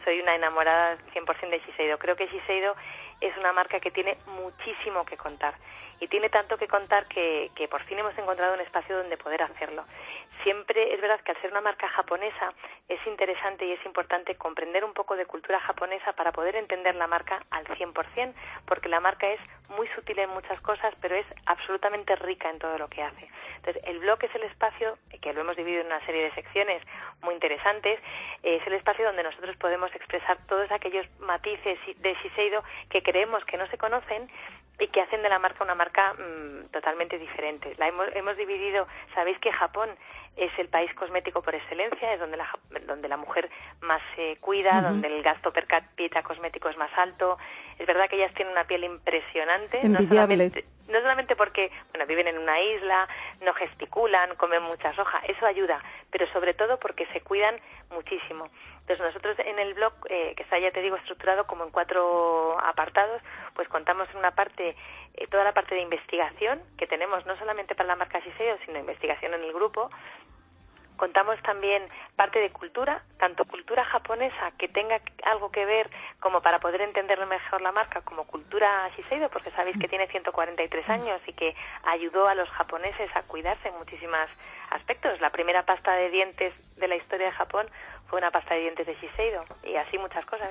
soy 0.05 0.21
una 0.21 0.35
enamorada 0.35 0.99
100% 1.15 1.49
de 1.49 1.61
Shiseido. 1.61 1.99
Creo 1.99 2.17
que 2.17 2.27
Shiseido 2.27 2.75
es 3.21 3.37
una 3.39 3.53
marca 3.53 3.81
que 3.81 3.91
tiene 3.91 4.19
muchísimo 4.27 5.05
que 5.05 5.17
contar 5.17 5.55
y 6.01 6.09
tiene 6.09 6.29
tanto 6.29 6.59
que 6.59 6.69
contar 6.69 7.06
que, 7.06 7.51
que 7.55 7.69
por 7.69 7.83
fin 7.85 7.99
hemos 7.99 8.17
encontrado 8.19 8.55
un 8.55 8.61
espacio 8.61 8.97
donde 8.97 9.17
poder 9.17 9.43
hacerlo 9.43 9.85
siempre 10.42 10.94
es 10.94 11.00
verdad 11.00 11.20
que 11.20 11.32
al 11.32 11.40
ser 11.40 11.50
una 11.50 11.60
marca 11.60 11.88
japonesa 11.88 12.52
es 12.88 12.98
interesante 13.06 13.64
y 13.64 13.72
es 13.72 13.84
importante 13.86 14.34
comprender 14.36 14.84
un 14.84 14.92
poco 14.92 15.16
de 15.16 15.26
cultura 15.26 15.60
japonesa 15.60 16.12
para 16.12 16.32
poder 16.32 16.56
entender 16.56 16.94
la 16.96 17.06
marca 17.06 17.44
al 17.50 17.64
100%, 17.66 18.34
porque 18.66 18.88
la 18.88 19.00
marca 19.00 19.28
es 19.28 19.40
muy 19.70 19.88
sutil 19.88 20.19
en 20.19 20.31
muchas 20.31 20.60
cosas, 20.60 20.94
pero 21.00 21.17
es 21.17 21.26
absolutamente 21.46 22.17
rica 22.17 22.50
en 22.50 22.58
todo 22.58 22.79
lo 22.79 22.88
que 22.88 23.03
hace. 23.03 23.29
Entonces, 23.56 23.82
el 23.86 23.98
blog 23.98 24.22
es 24.24 24.34
el 24.34 24.43
espacio, 24.43 24.98
que 25.20 25.32
lo 25.32 25.41
hemos 25.41 25.56
dividido 25.56 25.81
en 25.81 25.86
una 25.86 26.05
serie 26.05 26.24
de 26.24 26.34
secciones 26.34 26.82
muy 27.22 27.34
interesantes, 27.34 27.98
es 28.43 28.67
el 28.67 28.74
espacio 28.74 29.06
donde 29.06 29.22
nosotros 29.22 29.56
podemos 29.56 29.94
expresar 29.94 30.38
todos 30.46 30.70
aquellos 30.70 31.06
matices 31.20 31.79
de 31.96 32.14
Shiseido 32.22 32.62
que 32.91 33.03
creemos 33.03 33.44
que 33.44 33.56
no 33.56 33.67
se 33.69 33.79
conocen 33.79 34.29
y 34.78 34.88
que 34.88 35.00
hacen 35.00 35.22
de 35.22 35.28
la 35.28 35.38
marca 35.38 35.62
una 35.64 35.74
marca 35.74 36.14
mm, 36.14 36.70
totalmente 36.72 37.19
diferente. 37.19 37.74
La 37.78 37.88
hemos, 37.88 38.08
hemos 38.14 38.36
dividido, 38.36 38.86
sabéis 39.14 39.38
que 39.38 39.52
Japón 39.52 39.90
es 40.36 40.50
el 40.58 40.69
país 40.69 40.93
cosmético 40.94 41.43
por 41.43 41.54
excelencia, 41.54 42.12
es 42.12 42.19
donde 42.19 42.36
la, 42.36 42.48
donde 42.86 43.08
la 43.08 43.16
mujer 43.16 43.48
más 43.81 44.02
se 44.16 44.36
cuida, 44.40 44.82
donde 44.82 45.06
el 45.06 45.22
gasto 45.22 45.52
per 45.52 45.66
cápita 45.66 46.22
cosmético 46.22 46.69
es 46.69 46.76
más 46.76 46.90
alto. 46.96 47.38
Es 47.78 47.86
verdad 47.86 48.08
que 48.08 48.16
ellas 48.16 48.32
tienen 48.34 48.52
una 48.52 48.64
piel 48.64 48.84
impresionante, 48.84 49.88
no 49.88 50.00
solamente, 50.08 50.64
no 50.88 51.00
solamente 51.00 51.36
porque 51.36 51.70
bueno, 51.90 52.06
viven 52.06 52.28
en 52.28 52.38
una 52.38 52.60
isla, 52.60 53.08
no 53.43 53.52
gesticulan, 53.54 54.36
comen 54.36 54.62
mucha 54.62 54.94
soja, 54.94 55.19
eso 55.26 55.46
ayuda, 55.46 55.82
pero 56.10 56.26
sobre 56.32 56.54
todo 56.54 56.78
porque 56.78 57.06
se 57.06 57.20
cuidan 57.20 57.56
muchísimo. 57.90 58.48
Entonces 58.81 59.00
nosotros 59.00 59.36
en 59.38 59.58
el 59.58 59.74
blog, 59.74 59.93
eh, 60.10 60.34
que 60.36 60.43
está 60.43 60.58
ya 60.58 60.70
te 60.70 60.82
digo 60.82 60.96
estructurado 60.96 61.46
como 61.46 61.64
en 61.64 61.70
cuatro 61.70 62.58
apartados, 62.60 63.22
pues 63.54 63.66
contamos 63.69 64.08
en 64.10 64.19
una 64.19 64.32
parte 64.32 64.76
eh, 65.14 65.26
toda 65.28 65.43
la 65.44 65.52
parte 65.52 65.74
de 65.74 65.81
investigación 65.81 66.60
que 66.76 66.86
tenemos 66.86 67.24
no 67.26 67.36
solamente 67.38 67.74
para 67.74 67.88
la 67.88 67.96
marca 67.96 68.20
Shiseido, 68.20 68.58
sino 68.66 68.78
investigación 68.78 69.34
en 69.34 69.43
el 69.43 69.52
grupo, 69.52 69.90
Contamos 70.96 71.41
también 71.43 71.82
parte 72.17 72.39
de 72.39 72.51
cultura, 72.51 73.03
tanto 73.19 73.44
cultura 73.44 73.84
japonesa 73.84 74.53
que 74.58 74.69
tenga 74.69 75.01
algo 75.24 75.51
que 75.51 75.65
ver 75.65 75.91
como 76.20 76.41
para 76.41 76.60
poder 76.60 76.82
entender 76.82 77.24
mejor 77.27 77.63
la 77.63 77.72
marca, 77.72 78.03
como 78.03 78.24
cultura 78.24 78.89
Shiseido, 78.96 79.29
porque 79.29 79.51
sabéis 79.53 79.77
que 79.79 79.89
tiene 79.89 80.06
143 80.06 80.89
años 80.89 81.20
y 81.27 81.32
que 81.32 81.55
ayudó 81.84 82.29
a 82.29 82.34
los 82.34 82.48
japoneses 82.51 83.10
a 83.17 83.22
cuidarse 83.22 83.69
en 83.69 83.79
muchísimos 83.79 84.29
aspectos. 84.70 85.20
La 85.20 85.31
primera 85.31 85.65
pasta 85.65 85.93
de 85.94 86.10
dientes 86.10 86.55
de 86.77 86.89
la 86.89 86.96
historia 86.96 87.27
de 87.27 87.32
Japón 87.32 87.67
fue 88.08 88.19
una 88.19 88.31
pasta 88.31 88.55
de 88.55 88.60
dientes 88.60 88.86
de 88.86 88.94
Shiseido 88.94 89.44
y 89.65 89.74
así 89.77 89.98
muchas 89.98 90.24
cosas. 90.27 90.48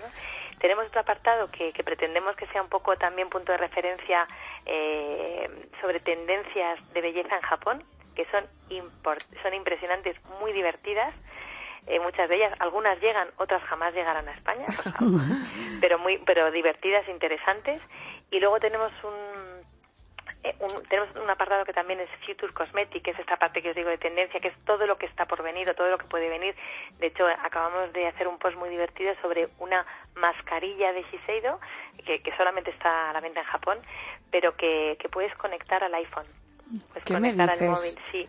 Tenemos 0.59 0.87
otro 0.87 1.01
apartado 1.01 1.49
que, 1.51 1.71
pretendemos 1.83 2.35
que 2.35 2.47
sea 2.47 2.61
un 2.61 2.69
poco 2.69 2.97
también 2.97 3.29
punto 3.29 3.51
de 3.51 3.57
referencia 3.57 4.27
eh, 4.65 5.49
sobre 5.81 5.99
tendencias 5.99 6.93
de 6.93 7.01
belleza 7.01 7.35
en 7.35 7.41
Japón 7.41 7.83
que 8.15 8.25
son, 8.31 8.45
son 9.41 9.53
impresionantes, 9.53 10.15
muy 10.39 10.51
divertidas. 10.53 11.13
Eh, 11.85 11.99
muchas 11.99 12.29
de 12.29 12.35
ellas, 12.37 12.53
algunas 12.59 12.99
llegan, 13.01 13.27
otras 13.37 13.61
jamás 13.63 13.93
llegarán 13.93 14.27
a 14.29 14.33
España, 14.33 14.65
pero 15.81 15.99
muy, 15.99 16.17
pero 16.19 16.49
divertidas, 16.51 17.07
interesantes. 17.09 17.81
Y 18.31 18.39
luego 18.39 18.59
tenemos 18.61 18.91
un, 19.03 19.61
eh, 20.43 20.55
un- 20.59 20.83
tenemos 20.83 21.13
un 21.15 21.29
apartado 21.29 21.65
que 21.65 21.73
también 21.73 21.99
es 21.99 22.09
Future 22.25 22.53
Cosmetic, 22.53 23.03
que 23.03 23.11
es 23.11 23.19
esta 23.19 23.35
parte 23.37 23.61
que 23.61 23.71
os 23.71 23.75
digo 23.75 23.89
de 23.89 23.97
tendencia, 23.97 24.39
que 24.39 24.47
es 24.47 24.57
todo 24.65 24.87
lo 24.87 24.97
que 24.97 25.05
está 25.07 25.25
por 25.25 25.43
venir 25.43 25.69
o 25.69 25.75
todo 25.75 25.89
lo 25.89 25.97
que 25.97 26.05
puede 26.05 26.29
venir. 26.29 26.55
De 26.99 27.07
hecho, 27.07 27.27
acabamos 27.27 27.91
de 27.91 28.07
hacer 28.07 28.27
un 28.29 28.39
post 28.39 28.55
muy 28.55 28.69
divertido 28.69 29.13
sobre 29.21 29.49
una 29.59 29.85
mascarilla 30.15 30.93
de 30.93 31.03
Shiseido, 31.11 31.59
que, 32.05 32.21
que 32.21 32.35
solamente 32.37 32.71
está 32.71 33.09
a 33.09 33.13
la 33.13 33.19
venta 33.19 33.41
en 33.41 33.45
Japón, 33.47 33.79
pero 34.31 34.55
que, 34.55 34.95
que 35.01 35.09
puedes 35.09 35.35
conectar 35.35 35.83
al 35.83 35.93
iPhone. 35.95 36.27
Puedes 36.69 37.03
¿Qué 37.03 37.13
me 37.13 37.31
conectar 37.33 37.49
al 37.49 37.69
móvil, 37.69 37.95
sí. 38.11 38.27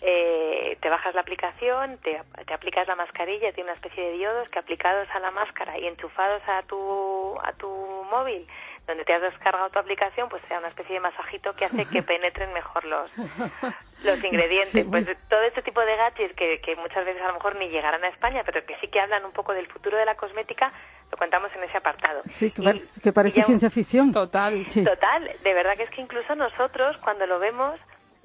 Eh, 0.00 0.78
te 0.80 0.88
bajas 0.88 1.14
la 1.14 1.22
aplicación, 1.22 1.98
te, 1.98 2.20
te 2.46 2.54
aplicas 2.54 2.86
la 2.86 2.94
mascarilla, 2.94 3.52
tiene 3.52 3.70
una 3.70 3.74
especie 3.74 4.02
de 4.04 4.12
diodos 4.12 4.48
que 4.48 4.60
aplicados 4.60 5.08
a 5.12 5.18
la 5.18 5.32
máscara 5.32 5.76
y 5.76 5.86
enchufados 5.86 6.40
a 6.46 6.62
tu, 6.62 7.36
a 7.42 7.52
tu 7.54 7.68
móvil, 8.08 8.46
donde 8.88 9.04
te 9.04 9.12
has 9.12 9.22
descargado 9.22 9.68
tu 9.70 9.78
aplicación, 9.78 10.28
pues 10.28 10.42
sea 10.48 10.58
una 10.58 10.68
especie 10.68 10.94
de 10.94 11.00
masajito 11.00 11.54
que 11.54 11.66
hace 11.66 11.84
que 11.86 12.02
penetren 12.12 12.52
mejor 12.52 12.84
los, 12.86 13.10
los 14.02 14.24
ingredientes. 14.24 14.70
Sí, 14.72 14.82
Pues 14.82 15.06
todo 15.28 15.42
este 15.42 15.62
tipo 15.62 15.80
de 15.80 15.94
gadgets 15.96 16.34
que, 16.34 16.60
que 16.60 16.74
muchas 16.76 17.04
veces 17.04 17.22
a 17.22 17.28
lo 17.28 17.34
mejor 17.34 17.54
ni 17.56 17.68
llegarán 17.68 18.02
a 18.02 18.08
España, 18.08 18.42
pero 18.44 18.64
que 18.66 18.76
sí 18.80 18.88
que 18.88 18.98
hablan 19.00 19.24
un 19.24 19.32
poco 19.32 19.52
del 19.54 19.66
futuro 19.68 19.96
de 19.96 20.04
la 20.06 20.16
cosmética, 20.16 20.72
lo 21.12 21.16
contamos 21.18 21.50
en 21.54 21.62
ese 21.64 21.76
apartado. 21.76 22.22
Sí, 22.28 22.50
que, 22.50 22.62
Y- 22.62 22.64
par- 22.64 23.02
que 23.02 23.12
parece 23.12 23.42
ciencia 23.44 23.70
ficción. 23.70 24.10
Total. 24.12 24.66
Sí. 24.70 24.82
Total, 24.84 25.30
de 25.44 25.54
verdad 25.54 25.76
que 25.76 25.82
es 25.84 25.90
que 25.90 26.00
incluso 26.00 26.34
nosotros 26.34 26.96
cuando 26.98 27.26
lo 27.26 27.38
vemos 27.38 27.78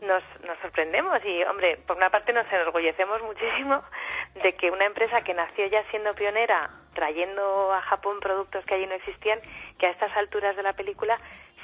nos, 0.03 0.23
nos 0.45 0.57
sorprendemos 0.59 1.23
y, 1.25 1.43
hombre, 1.43 1.77
por 1.87 1.97
una 1.97 2.09
parte 2.09 2.33
nos 2.33 2.51
enorgullecemos 2.51 3.21
muchísimo 3.23 3.81
de 4.41 4.53
que 4.55 4.71
una 4.71 4.85
empresa 4.85 5.23
que 5.23 5.33
nació 5.33 5.65
ya 5.67 5.83
siendo 5.89 6.13
pionera, 6.13 6.69
trayendo 6.93 7.73
a 7.73 7.81
Japón 7.81 8.19
productos 8.19 8.65
que 8.65 8.75
allí 8.75 8.85
no 8.85 8.95
existían, 8.95 9.39
que 9.77 9.87
a 9.87 9.91
estas 9.91 10.15
alturas 10.15 10.55
de 10.55 10.63
la 10.63 10.73
película 10.73 11.19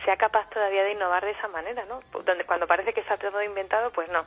sea 0.06 0.18
capaz 0.18 0.50
todavía 0.50 0.84
de 0.84 0.94
innovar 0.94 1.24
de 1.24 1.32
esa 1.32 1.48
manera, 1.48 1.86
¿no? 1.86 2.02
Donde 2.24 2.46
cuando 2.46 2.68
parece 2.68 2.94
que 2.94 3.02
está 3.02 3.18
todo 3.18 3.44
inventado, 3.44 3.92
pues 3.92 4.10
no, 4.10 4.26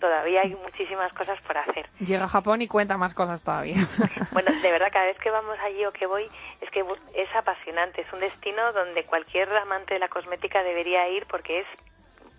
todavía 0.00 0.42
hay 0.42 0.54
muchísimas 0.54 1.12
cosas 1.14 1.40
por 1.42 1.56
hacer. 1.56 1.88
Llega 1.98 2.24
a 2.24 2.28
Japón 2.28 2.62
y 2.62 2.68
cuenta 2.68 2.96
más 2.96 3.14
cosas 3.14 3.42
todavía. 3.42 3.76
Bueno, 4.32 4.50
de 4.52 4.72
verdad, 4.72 4.88
cada 4.92 5.06
vez 5.06 5.18
que 5.18 5.30
vamos 5.30 5.56
allí 5.60 5.84
o 5.86 5.92
que 5.92 6.06
voy, 6.06 6.28
es 6.60 6.70
que 6.70 6.84
es 7.14 7.36
apasionante. 7.36 8.02
Es 8.02 8.12
un 8.12 8.20
destino 8.20 8.72
donde 8.72 9.04
cualquier 9.04 9.48
amante 9.56 9.94
de 9.94 10.00
la 10.00 10.08
cosmética 10.08 10.62
debería 10.62 11.08
ir 11.08 11.26
porque 11.26 11.60
es, 11.60 11.66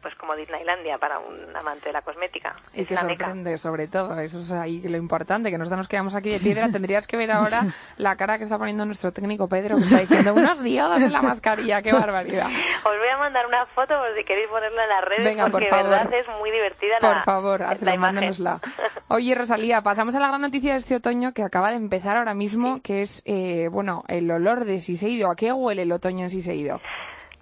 pues, 0.05 0.13
como 0.19 0.35
Disneylandia 0.35 0.99
para 0.99 1.17
un 1.17 1.55
amante 1.55 1.89
de 1.89 1.93
la 1.93 2.03
cosmética. 2.03 2.55
Y 2.75 2.81
Es 2.81 2.87
que 2.87 2.93
la 2.93 3.01
meca. 3.05 3.25
sorprende, 3.25 3.57
sobre 3.57 3.87
todo. 3.87 4.19
Eso 4.19 4.37
es 4.37 4.51
ahí 4.51 4.81
lo 4.87 4.97
importante, 4.97 5.49
que 5.49 5.57
nosotros 5.57 5.79
nos 5.79 5.87
quedamos 5.87 6.15
aquí 6.15 6.29
de 6.29 6.37
piedra. 6.39 6.69
Tendrías 6.71 7.07
que 7.07 7.17
ver 7.17 7.31
ahora 7.31 7.61
la 7.97 8.15
cara 8.15 8.37
que 8.37 8.43
está 8.43 8.59
poniendo 8.59 8.85
nuestro 8.85 9.11
técnico 9.11 9.47
Pedro, 9.49 9.77
que 9.77 9.83
está 9.85 10.01
diciendo 10.01 10.35
unos 10.35 10.61
diodos 10.61 11.01
en 11.01 11.11
la 11.11 11.23
mascarilla. 11.23 11.81
¡Qué 11.81 11.91
barbaridad! 11.91 12.45
Os 12.45 12.97
voy 12.99 13.07
a 13.11 13.17
mandar 13.17 13.47
una 13.47 13.65
foto 13.65 13.95
por 13.97 14.15
si 14.15 14.23
queréis 14.23 14.47
ponerla 14.47 14.83
en 14.83 14.89
las 14.89 15.03
redes 15.05 15.23
Venga, 15.23 15.43
por 15.45 15.51
porque 15.53 15.65
de 15.65 15.71
favor. 15.71 15.89
verdad 15.89 16.13
es 16.13 16.27
muy 16.39 16.51
divertida 16.51 16.97
Por 17.01 17.09
la, 17.15 17.23
favor, 17.23 17.59
la 17.61 17.75
imagen. 17.75 17.99
mándanosla. 17.99 18.59
Oye, 19.07 19.33
Rosalía, 19.33 19.81
pasamos 19.81 20.15
a 20.15 20.19
la 20.19 20.27
gran 20.27 20.41
noticia 20.41 20.73
de 20.73 20.77
este 20.79 20.95
otoño 20.97 21.33
que 21.33 21.41
acaba 21.41 21.71
de 21.71 21.77
empezar 21.77 22.15
ahora 22.17 22.35
mismo, 22.35 22.79
que 22.83 23.01
es, 23.01 23.23
eh, 23.25 23.69
bueno, 23.71 24.03
el 24.07 24.29
olor 24.29 24.65
de 24.65 24.77
Siseido. 24.79 25.31
¿A 25.31 25.35
qué 25.35 25.51
huele 25.51 25.81
el 25.81 25.91
otoño 25.91 26.25
en 26.25 26.29
Siseido? 26.29 26.79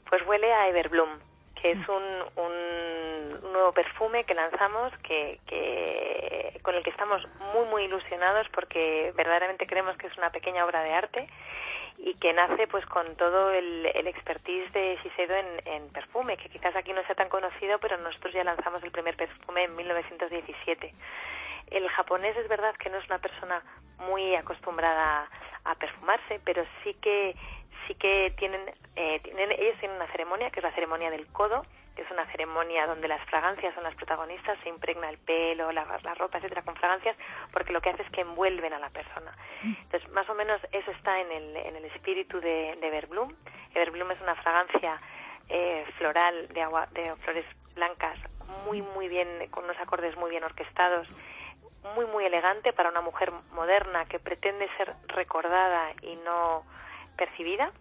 Pues 0.09 0.21
huele 0.27 0.53
a 0.53 0.69
Everbloom, 0.69 1.09
que 1.63 1.71
es 1.71 1.87
un, 1.87 2.03
un 2.35 3.53
nuevo 3.53 3.71
perfume 3.71 4.25
que 4.25 4.33
lanzamos 4.33 4.91
que, 4.97 5.39
que 5.47 6.59
con 6.61 6.75
el 6.75 6.83
que 6.83 6.89
estamos 6.89 7.25
muy 7.53 7.65
muy 7.67 7.83
ilusionados 7.85 8.45
porque 8.49 9.13
verdaderamente 9.15 9.65
creemos 9.65 9.95
que 9.95 10.07
es 10.07 10.17
una 10.17 10.29
pequeña 10.29 10.65
obra 10.65 10.83
de 10.83 10.91
arte 10.91 11.27
y 11.99 12.15
que 12.15 12.33
nace 12.33 12.67
pues 12.67 12.85
con 12.87 13.15
todo 13.15 13.51
el, 13.53 13.85
el 13.85 14.07
expertise 14.07 14.73
de 14.73 14.99
Shiseido 15.01 15.35
en, 15.35 15.47
en 15.63 15.89
perfume, 15.91 16.35
que 16.35 16.49
quizás 16.49 16.75
aquí 16.75 16.91
no 16.91 17.01
sea 17.05 17.15
tan 17.15 17.29
conocido, 17.29 17.79
pero 17.79 17.95
nosotros 17.97 18.33
ya 18.33 18.43
lanzamos 18.43 18.83
el 18.83 18.91
primer 18.91 19.15
perfume 19.15 19.63
en 19.63 19.75
1917. 19.77 20.93
El 21.71 21.87
japonés 21.87 22.35
es 22.35 22.49
verdad 22.49 22.75
que 22.75 22.89
no 22.89 22.97
es 22.97 23.05
una 23.05 23.19
persona 23.19 23.63
muy 23.99 24.35
acostumbrada 24.35 25.29
a 25.63 25.75
perfumarse, 25.75 26.41
pero 26.43 26.65
sí 26.83 26.93
que 26.95 27.35
sí 27.87 27.95
que 27.95 28.33
tienen, 28.37 28.61
eh, 28.95 29.19
tienen 29.23 29.51
ellos 29.51 29.77
tienen 29.79 29.97
una 29.97 30.11
ceremonia 30.11 30.49
que 30.49 30.59
es 30.59 30.63
la 30.63 30.73
ceremonia 30.73 31.09
del 31.09 31.27
codo, 31.27 31.65
que 31.95 32.01
es 32.01 32.11
una 32.11 32.25
ceremonia 32.31 32.87
donde 32.87 33.07
las 33.07 33.23
fragancias 33.29 33.73
son 33.75 33.83
las 33.83 33.95
protagonistas, 33.95 34.57
se 34.63 34.69
impregna 34.69 35.09
el 35.09 35.17
pelo, 35.19 35.71
la, 35.71 35.85
la 36.03 36.13
ropa, 36.15 36.37
etcétera, 36.37 36.63
con 36.63 36.75
fragancias, 36.75 37.15
porque 37.51 37.71
lo 37.71 37.81
que 37.81 37.89
hace 37.89 38.01
es 38.01 38.09
que 38.09 38.21
envuelven 38.21 38.73
a 38.73 38.79
la 38.79 38.89
persona. 38.89 39.31
Entonces, 39.63 40.09
más 40.09 40.27
o 40.29 40.33
menos 40.33 40.59
eso 40.71 40.91
está 40.91 41.19
en 41.19 41.31
el, 41.31 41.55
en 41.55 41.75
el 41.75 41.85
espíritu 41.85 42.39
de, 42.39 42.75
de 42.79 42.87
Everbloom. 42.87 43.33
Everbloom 43.75 44.11
es 44.11 44.21
una 44.21 44.35
fragancia 44.35 44.99
eh, 45.49 45.85
floral 45.97 46.47
de 46.49 46.61
agua, 46.61 46.87
de 46.91 47.15
flores 47.17 47.45
blancas, 47.75 48.17
muy 48.65 48.81
muy 48.81 49.07
bien, 49.07 49.27
con 49.49 49.63
unos 49.63 49.77
acordes 49.79 50.15
muy 50.17 50.29
bien 50.29 50.43
orquestados, 50.43 51.07
muy 51.95 52.05
muy 52.05 52.25
elegante 52.25 52.71
para 52.73 52.89
una 52.89 53.01
mujer 53.01 53.31
moderna 53.51 54.05
que 54.05 54.19
pretende 54.19 54.69
ser 54.77 54.93
recordada 55.07 55.91
y 56.01 56.15
no 56.17 56.63
percibida 57.17 57.71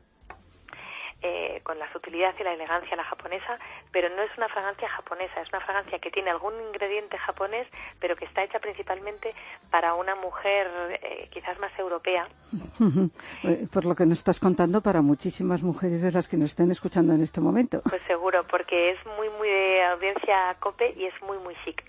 eh, 1.24 1.60
con 1.62 1.78
la 1.78 1.90
sutilidad 1.92 2.34
y 2.40 2.42
la 2.42 2.52
elegancia 2.52 2.96
la 2.96 3.04
japonesa, 3.04 3.56
pero 3.92 4.08
no 4.08 4.22
es 4.22 4.36
una 4.36 4.48
fragancia 4.48 4.88
japonesa, 4.88 5.40
es 5.40 5.48
una 5.50 5.60
fragancia 5.60 6.00
que 6.00 6.10
tiene 6.10 6.30
algún 6.30 6.52
ingrediente 6.66 7.16
japonés, 7.16 7.68
pero 8.00 8.16
que 8.16 8.24
está 8.24 8.42
hecha 8.42 8.58
principalmente 8.58 9.32
para 9.70 9.94
una 9.94 10.16
mujer 10.16 10.66
eh, 11.00 11.28
quizás 11.30 11.56
más 11.60 11.70
europea. 11.78 12.26
Eh, 13.44 13.66
Por 13.72 13.84
lo 13.84 13.94
que 13.94 14.04
nos 14.04 14.18
estás 14.18 14.40
contando, 14.40 14.80
para 14.80 15.00
muchísimas 15.00 15.62
mujeres 15.62 16.02
de 16.02 16.10
las 16.10 16.26
que 16.26 16.36
nos 16.36 16.50
estén 16.50 16.72
escuchando 16.72 17.12
en 17.12 17.22
este 17.22 17.40
momento. 17.40 17.82
Pues 17.88 18.02
seguro, 18.02 18.44
porque 18.50 18.90
es 18.90 18.98
muy 19.16 19.28
muy 19.30 19.48
de 19.48 19.84
audiencia 19.84 20.56
cope 20.58 20.92
y 20.96 21.04
es 21.06 21.14
muy 21.22 21.38
muy 21.38 21.54
chic. 21.64 21.82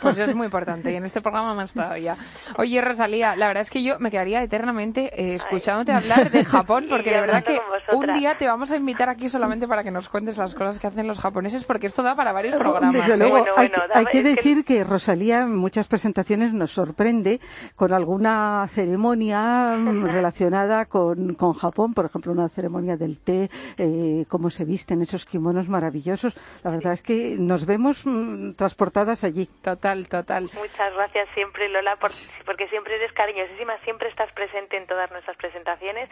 Pues 0.00 0.18
eso 0.18 0.24
es 0.30 0.34
muy 0.34 0.46
importante 0.46 0.92
y 0.92 0.96
en 0.96 1.04
este 1.04 1.20
programa 1.20 1.54
más 1.54 1.72
todavía. 1.74 2.16
Oye, 2.58 2.80
Rosalía, 2.80 3.36
la 3.36 3.46
verdad 3.48 3.62
es 3.62 3.70
que 3.70 3.82
yo 3.82 3.98
me 3.98 4.10
quedaría 4.10 4.42
eternamente 4.42 5.10
eh, 5.20 5.34
escuchándote 5.34 5.92
hablar 5.92 6.30
de 6.30 6.44
Japón 6.44 6.86
porque 6.90 7.10
de 7.10 7.20
verdad 7.20 7.44
que 7.44 7.60
un 7.92 8.12
día 8.12 8.36
te 8.38 8.46
vamos 8.46 8.70
a 8.70 8.76
invitar 8.76 9.08
aquí 9.08 9.28
solamente 9.28 9.66
para 9.68 9.82
que 9.82 9.90
nos 9.90 10.08
cuentes 10.08 10.36
las 10.38 10.54
cosas 10.54 10.78
que 10.78 10.86
hacen 10.86 11.06
los 11.06 11.18
japoneses 11.18 11.64
porque 11.64 11.86
esto 11.86 12.02
da 12.02 12.14
para 12.14 12.32
varios 12.32 12.56
programas. 12.56 12.92
Desde 12.92 13.14
¿eh? 13.14 13.16
luego, 13.18 13.34
Bueno, 13.34 13.54
hay, 13.56 13.68
bueno, 13.68 14.10
que- 14.10 14.22
decir 14.22 14.64
que 14.64 14.84
Rosalía 14.84 15.40
en 15.40 15.56
muchas 15.56 15.88
presentaciones 15.88 16.52
nos 16.52 16.72
sorprende 16.72 17.40
con 17.76 17.92
alguna 17.92 18.66
ceremonia 18.68 19.76
mm, 19.78 20.04
relacionada 20.06 20.86
con, 20.86 21.34
con 21.34 21.52
Japón, 21.54 21.94
por 21.94 22.06
ejemplo, 22.06 22.32
una 22.32 22.48
ceremonia 22.48 22.96
del 22.96 23.18
té, 23.18 23.50
eh, 23.78 24.24
cómo 24.28 24.50
se 24.50 24.64
visten 24.64 25.02
esos 25.02 25.24
kimonos 25.24 25.68
maravillosos. 25.68 26.34
La 26.62 26.70
verdad 26.70 26.92
es 26.94 27.02
que 27.02 27.36
nos 27.38 27.66
vemos 27.66 28.02
mm, 28.04 28.52
transportadas 28.52 29.24
allí. 29.24 29.48
Total, 29.62 30.08
total. 30.08 30.44
Muchas 30.56 30.94
gracias 30.94 31.28
siempre, 31.34 31.68
Lola, 31.68 31.96
por- 31.96 32.10
porque 32.44 32.68
siempre 32.68 32.96
eres 32.96 33.12
cariñosísima, 33.12 33.78
siempre 33.84 34.08
estás 34.08 34.32
presente 34.32 34.76
en 34.76 34.86
todas 34.86 35.10
nuestras 35.12 35.36
presentaciones 35.36 36.08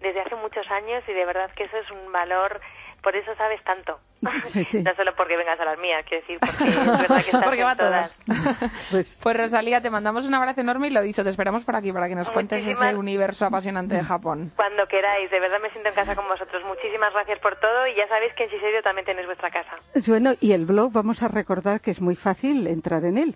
desde 0.00 0.20
hace 0.20 0.34
muchos 0.36 0.68
años 0.70 1.04
y 1.06 1.12
de 1.12 1.24
verdad 1.24 1.50
que 1.54 1.64
eso 1.64 1.76
es 1.76 1.90
un 1.90 2.10
valor, 2.12 2.60
por 3.08 3.16
eso 3.16 3.34
sabes 3.36 3.62
tanto. 3.64 3.98
Sí, 4.44 4.64
sí. 4.64 4.82
No 4.82 4.92
solo 4.96 5.14
porque 5.16 5.36
vengas 5.36 5.58
a 5.60 5.64
las 5.64 5.78
mías, 5.78 6.04
quiero 6.06 6.20
decir, 6.22 6.38
porque 6.40 6.64
es 6.64 6.86
verdad 6.86 7.06
que 7.24 7.30
estás 7.30 7.42
Porque 7.42 7.60
en 7.60 7.66
va 7.66 7.70
a 7.70 7.76
todas. 7.76 8.18
todas. 8.18 8.72
Pues 8.90 9.18
Pues 9.22 9.36
Rosalía, 9.36 9.80
te 9.80 9.88
mandamos 9.90 10.26
un 10.26 10.34
abrazo 10.34 10.60
enorme 10.60 10.88
y 10.88 10.90
lo 10.90 11.00
dicho, 11.00 11.22
te 11.22 11.30
esperamos 11.30 11.64
por 11.64 11.74
aquí 11.76 11.90
para 11.92 12.06
que 12.08 12.14
nos 12.14 12.28
cuentes 12.28 12.66
ese 12.66 12.94
universo 12.96 13.46
apasionante 13.46 13.94
de 13.94 14.02
Japón. 14.04 14.52
Cuando 14.56 14.86
queráis, 14.88 15.30
de 15.30 15.40
verdad 15.40 15.58
me 15.62 15.70
siento 15.70 15.88
en 15.88 15.94
casa 15.94 16.14
con 16.14 16.28
vosotros. 16.28 16.62
Muchísimas 16.64 17.12
gracias 17.14 17.38
por 17.38 17.56
todo 17.56 17.86
y 17.86 17.94
ya 17.96 18.06
sabéis 18.08 18.34
que 18.34 18.44
en 18.44 18.50
Shiseido 18.50 18.82
también 18.82 19.06
tenéis 19.06 19.26
vuestra 19.26 19.50
casa. 19.50 19.76
bueno, 20.08 20.32
y 20.40 20.52
el 20.52 20.66
blog 20.66 20.92
vamos 20.92 21.22
a 21.22 21.28
recordar 21.28 21.80
que 21.80 21.90
es 21.92 22.02
muy 22.02 22.14
fácil 22.16 22.66
entrar 22.66 23.04
en 23.04 23.16
él. 23.16 23.34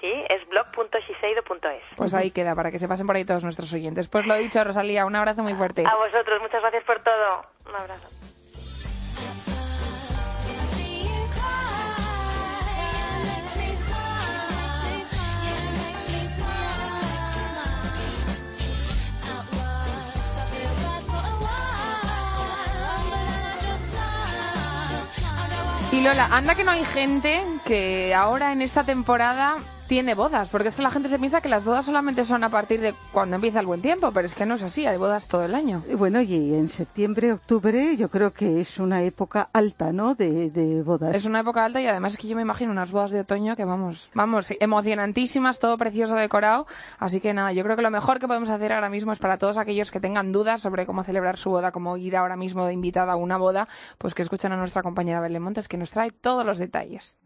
Sí, 0.00 0.12
es 0.28 0.46
blog.shiseido.es. 0.50 1.84
Pues 1.96 2.12
ahí 2.12 2.30
queda, 2.30 2.54
para 2.54 2.70
que 2.70 2.78
se 2.78 2.86
pasen 2.88 3.06
por 3.06 3.16
ahí 3.16 3.24
todos 3.24 3.42
nuestros 3.44 3.72
oyentes. 3.72 4.08
Pues 4.08 4.26
lo 4.26 4.34
dicho, 4.36 4.62
Rosalía, 4.62 5.06
un 5.06 5.16
abrazo 5.16 5.42
muy 5.42 5.54
fuerte. 5.54 5.82
A 5.86 5.96
vosotros, 5.96 6.42
muchas 6.42 6.60
gracias 6.60 6.84
por 6.84 7.00
todo. 7.02 7.42
Un 7.68 7.74
abrazo. 7.76 8.23
Lola, 26.04 26.28
anda 26.30 26.54
que 26.54 26.64
no 26.64 26.70
hay 26.70 26.84
gente 26.84 27.42
que 27.64 28.14
ahora 28.14 28.52
en 28.52 28.60
esta 28.60 28.84
temporada 28.84 29.56
tiene 29.86 30.14
bodas, 30.14 30.48
porque 30.48 30.68
es 30.68 30.76
que 30.76 30.82
la 30.82 30.90
gente 30.90 31.08
se 31.08 31.18
piensa 31.18 31.40
que 31.40 31.48
las 31.48 31.64
bodas 31.64 31.86
solamente 31.86 32.24
son 32.24 32.44
a 32.44 32.48
partir 32.48 32.80
de 32.80 32.94
cuando 33.12 33.36
empieza 33.36 33.60
el 33.60 33.66
buen 33.66 33.82
tiempo, 33.82 34.10
pero 34.12 34.26
es 34.26 34.34
que 34.34 34.46
no 34.46 34.54
es 34.54 34.62
así, 34.62 34.86
hay 34.86 34.96
bodas 34.96 35.26
todo 35.26 35.44
el 35.44 35.54
año. 35.54 35.82
Y 35.90 35.94
Bueno, 35.94 36.20
y 36.22 36.54
en 36.54 36.68
septiembre, 36.68 37.32
octubre, 37.32 37.96
yo 37.96 38.08
creo 38.08 38.32
que 38.32 38.60
es 38.60 38.78
una 38.78 39.02
época 39.02 39.48
alta, 39.52 39.92
¿no? 39.92 40.14
De, 40.14 40.50
de 40.50 40.82
bodas. 40.82 41.14
Es 41.14 41.24
una 41.24 41.40
época 41.40 41.64
alta 41.64 41.80
y 41.80 41.86
además 41.86 42.12
es 42.12 42.18
que 42.18 42.28
yo 42.28 42.36
me 42.36 42.42
imagino 42.42 42.72
unas 42.72 42.90
bodas 42.90 43.10
de 43.10 43.20
otoño 43.20 43.56
que 43.56 43.64
vamos, 43.64 44.10
vamos, 44.14 44.52
emocionantísimas, 44.60 45.58
todo 45.58 45.76
precioso 45.78 46.14
decorado. 46.14 46.66
Así 46.98 47.20
que 47.20 47.34
nada, 47.34 47.52
yo 47.52 47.62
creo 47.62 47.76
que 47.76 47.82
lo 47.82 47.90
mejor 47.90 48.18
que 48.18 48.26
podemos 48.26 48.50
hacer 48.50 48.72
ahora 48.72 48.88
mismo 48.88 49.12
es 49.12 49.18
para 49.18 49.38
todos 49.38 49.58
aquellos 49.58 49.90
que 49.90 50.00
tengan 50.00 50.32
dudas 50.32 50.60
sobre 50.60 50.86
cómo 50.86 51.02
celebrar 51.04 51.36
su 51.36 51.50
boda, 51.50 51.72
cómo 51.72 51.96
ir 51.96 52.16
ahora 52.16 52.36
mismo 52.36 52.66
de 52.66 52.72
invitada 52.72 53.12
a 53.12 53.16
una 53.16 53.36
boda, 53.36 53.68
pues 53.98 54.14
que 54.14 54.22
escuchen 54.22 54.52
a 54.52 54.56
nuestra 54.56 54.82
compañera 54.82 55.20
Belén 55.20 55.42
Montes 55.42 55.68
que 55.68 55.76
nos 55.76 55.90
trae 55.90 56.10
todos 56.10 56.44
los 56.44 56.58
detalles. 56.58 57.16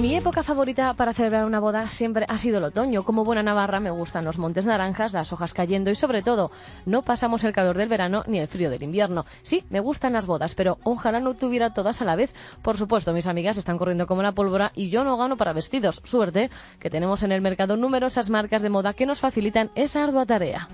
Mi 0.00 0.14
época 0.14 0.44
favorita 0.44 0.94
para 0.94 1.12
celebrar 1.12 1.44
una 1.44 1.58
boda 1.58 1.88
siempre 1.88 2.24
ha 2.28 2.38
sido 2.38 2.58
el 2.58 2.64
otoño. 2.64 3.02
Como 3.02 3.24
buena 3.24 3.42
navarra 3.42 3.80
me 3.80 3.90
gustan 3.90 4.24
los 4.24 4.38
montes 4.38 4.64
naranjas, 4.64 5.12
las 5.12 5.32
hojas 5.32 5.52
cayendo 5.52 5.90
y 5.90 5.96
sobre 5.96 6.22
todo 6.22 6.52
no 6.86 7.02
pasamos 7.02 7.42
el 7.42 7.52
calor 7.52 7.76
del 7.76 7.88
verano 7.88 8.22
ni 8.28 8.38
el 8.38 8.46
frío 8.46 8.70
del 8.70 8.84
invierno. 8.84 9.26
Sí, 9.42 9.64
me 9.70 9.80
gustan 9.80 10.12
las 10.12 10.24
bodas, 10.24 10.54
pero 10.54 10.78
ojalá 10.84 11.18
no 11.18 11.34
tuviera 11.34 11.72
todas 11.72 12.00
a 12.00 12.04
la 12.04 12.14
vez. 12.14 12.32
Por 12.62 12.78
supuesto, 12.78 13.12
mis 13.12 13.26
amigas 13.26 13.56
están 13.56 13.76
corriendo 13.76 14.06
como 14.06 14.22
la 14.22 14.32
pólvora 14.32 14.70
y 14.76 14.88
yo 14.88 15.02
no 15.02 15.16
gano 15.16 15.36
para 15.36 15.52
vestidos. 15.52 16.00
Suerte 16.04 16.48
que 16.78 16.90
tenemos 16.90 17.24
en 17.24 17.32
el 17.32 17.40
mercado 17.40 17.76
numerosas 17.76 18.30
marcas 18.30 18.62
de 18.62 18.70
moda 18.70 18.94
que 18.94 19.04
nos 19.04 19.18
facilitan 19.18 19.72
esa 19.74 20.04
ardua 20.04 20.26
tarea. 20.26 20.68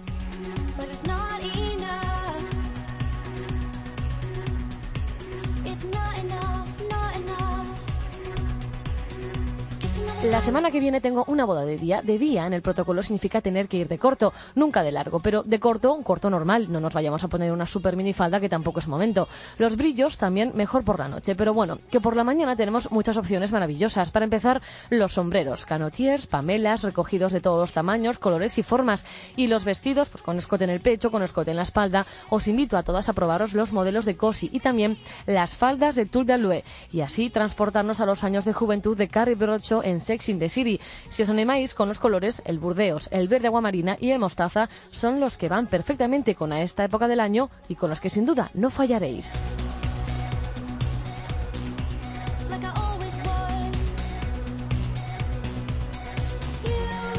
La 10.31 10.41
semana 10.41 10.71
que 10.71 10.81
viene 10.81 11.03
tengo 11.03 11.25
una 11.29 11.45
boda 11.45 11.67
de 11.67 11.77
día. 11.77 12.01
De 12.01 12.19
día 12.19 12.47
en 12.47 12.55
el 12.55 12.63
protocolo 12.63 13.03
significa 13.03 13.43
tener 13.43 13.69
que 13.69 13.77
ir 13.77 13.89
de 13.89 13.99
corto, 13.99 14.33
nunca 14.55 14.83
de 14.83 14.91
largo, 14.91 15.21
pero 15.21 15.43
de 15.43 15.61
corto, 15.61 15.93
un 15.93 16.03
corto 16.03 16.31
normal. 16.31 16.73
No 16.73 16.81
nos 16.81 16.95
vayamos 16.95 17.23
a 17.25 17.29
poner 17.29 17.53
una 17.53 17.67
super 17.67 17.95
minifalda 17.95 18.41
que 18.41 18.49
tampoco 18.49 18.79
es 18.79 18.89
momento. 18.89 19.29
Los 19.59 19.77
brillos 19.77 20.17
también 20.17 20.53
mejor 20.55 20.83
por 20.83 20.99
la 20.99 21.09
noche, 21.09 21.35
pero 21.35 21.53
bueno, 21.53 21.79
que 21.91 22.01
por 22.01 22.17
la 22.17 22.25
mañana 22.25 22.57
tenemos 22.57 22.91
muchas 22.91 23.19
opciones 23.19 23.53
maravillosas. 23.53 24.11
Para 24.11 24.25
empezar, 24.25 24.63
los 24.89 25.13
sombreros, 25.13 25.67
canotiers, 25.67 26.27
pamelas, 26.27 26.85
recogidos 26.85 27.33
de 27.35 27.43
todos 27.43 27.61
los 27.61 27.73
tamaños, 27.73 28.19
colores 28.19 28.57
y 28.57 28.63
formas. 28.63 29.05
Y 29.37 29.49
los 29.49 29.65
vestidos, 29.65 30.09
pues 30.09 30.23
con 30.23 30.39
escote 30.39 30.65
en 30.65 30.71
el 30.71 30.81
pecho, 30.81 31.11
con 31.11 31.23
escote 31.23 31.51
en 31.51 31.59
la 31.59 31.65
espalda. 31.65 32.07
Os 32.31 32.49
invito 32.49 32.79
a 32.79 32.83
todas 32.83 33.11
a 33.11 33.13
probaros 33.13 33.53
los 33.53 33.75
modelos 33.75 34.07
de 34.07 34.17
Cosi 34.17 34.49
y 34.51 34.61
también 34.61 34.97
las 35.27 35.55
faldas 35.55 35.95
de 35.97 36.07
Tulle 36.07 36.25
d'Alue 36.25 36.65
y 36.91 37.03
así 37.03 37.29
transportarnos 37.29 38.01
a 38.01 38.07
los 38.07 38.25
años 38.25 38.47
de 38.47 38.55
juventud 38.55 38.97
de 38.97 39.09
Carrie 39.09 39.35
Brocho 39.35 39.83
en 39.85 40.01
Sex 40.15 40.29
in. 40.29 40.79
Si 41.09 41.23
os 41.23 41.31
animáis 41.31 41.75
con 41.75 41.89
los 41.89 41.99
colores, 41.99 42.43
el 42.45 42.59
burdeos, 42.59 43.09
el 43.11 43.27
verde 43.27 43.49
aguamarina 43.49 43.97
y 44.01 44.11
el 44.11 44.21
mostaza 44.21 44.69
son 44.93 45.19
los 45.19 45.37
que 45.37 45.49
van 45.49 45.67
perfectamente 45.67 46.35
con 46.35 46.53
a 46.53 46.63
esta 46.63 46.85
época 46.85 47.09
del 47.09 47.21
año 47.21 47.51
y 47.69 47.75
con 47.75 47.91
los 47.91 48.01
que 48.01 48.11
sin 48.11 48.25
duda 48.25 48.51
no 48.55 48.71
fallaréis. 48.71 49.33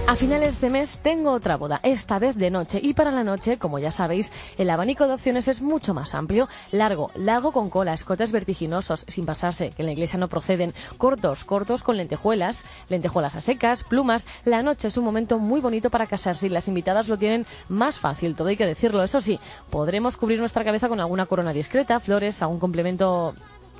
A 0.07 0.15
finales 0.15 0.61
de 0.61 0.69
mes 0.69 0.99
tengo 1.01 1.31
otra 1.31 1.57
boda, 1.57 1.79
esta 1.81 2.19
vez 2.19 2.35
de 2.35 2.51
noche. 2.51 2.79
Y 2.81 2.93
para 2.93 3.09
la 3.09 3.23
noche, 3.23 3.57
como 3.57 3.79
ya 3.79 3.91
sabéis, 3.91 4.31
el 4.59 4.69
abanico 4.69 5.07
de 5.07 5.15
opciones 5.15 5.47
es 5.47 5.63
mucho 5.63 5.95
más 5.95 6.13
amplio. 6.13 6.47
Largo, 6.71 7.09
largo 7.15 7.51
con 7.51 7.71
cola, 7.71 7.95
escotes 7.95 8.31
vertiginosos, 8.31 9.03
sin 9.07 9.25
pasarse, 9.25 9.71
que 9.71 9.81
en 9.81 9.87
la 9.87 9.93
iglesia 9.93 10.19
no 10.19 10.27
proceden. 10.27 10.75
Cortos, 10.99 11.43
cortos 11.43 11.81
con 11.81 11.97
lentejuelas, 11.97 12.67
lentejuelas 12.87 13.35
a 13.35 13.41
secas, 13.41 13.83
plumas. 13.83 14.27
La 14.43 14.61
noche 14.61 14.89
es 14.89 14.97
un 14.97 15.05
momento 15.05 15.39
muy 15.39 15.59
bonito 15.59 15.89
para 15.89 16.05
casarse 16.05 16.45
y 16.45 16.51
las 16.51 16.67
invitadas 16.67 17.07
lo 17.07 17.17
tienen 17.17 17.47
más 17.67 17.97
fácil, 17.97 18.35
todo 18.35 18.49
hay 18.49 18.57
que 18.57 18.67
decirlo. 18.67 19.03
Eso 19.03 19.21
sí, 19.21 19.39
podremos 19.71 20.17
cubrir 20.17 20.37
nuestra 20.37 20.63
cabeza 20.63 20.87
con 20.87 20.99
alguna 20.99 21.25
corona 21.25 21.51
discreta, 21.51 21.99
flores, 21.99 22.43
algún 22.43 22.59
complemento 22.59 23.33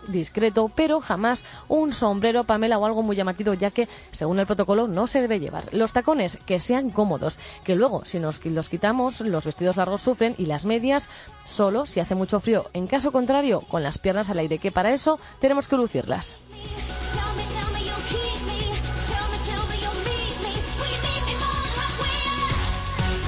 discreto, 0.07 0.71
pero 0.73 1.01
jamás 1.01 1.43
un 1.67 1.93
sombrero, 1.93 2.43
Pamela, 2.43 2.77
o 2.77 2.85
algo 2.85 3.03
muy 3.03 3.15
llamativo, 3.15 3.53
ya 3.53 3.71
que, 3.71 3.87
según 4.11 4.39
el 4.39 4.45
protocolo, 4.45 4.87
no 4.87 5.07
se 5.07 5.21
debe 5.21 5.39
llevar. 5.39 5.65
Los 5.73 5.93
tacones, 5.93 6.37
que 6.45 6.59
sean 6.59 6.89
cómodos, 6.89 7.39
que 7.63 7.75
luego, 7.75 8.05
si 8.05 8.19
nos 8.19 8.43
los 8.45 8.69
quitamos, 8.69 9.21
los 9.21 9.45
vestidos 9.45 9.77
largos 9.77 10.01
sufren 10.01 10.35
y 10.37 10.45
las 10.45 10.65
medias, 10.65 11.09
solo 11.45 11.85
si 11.85 11.99
hace 11.99 12.15
mucho 12.15 12.39
frío. 12.39 12.65
En 12.73 12.87
caso 12.87 13.11
contrario, 13.11 13.61
con 13.61 13.83
las 13.83 13.97
piernas 13.97 14.29
al 14.29 14.39
aire, 14.39 14.59
que 14.59 14.71
para 14.71 14.93
eso 14.93 15.19
tenemos 15.39 15.67
que 15.67 15.77
lucirlas. 15.77 16.37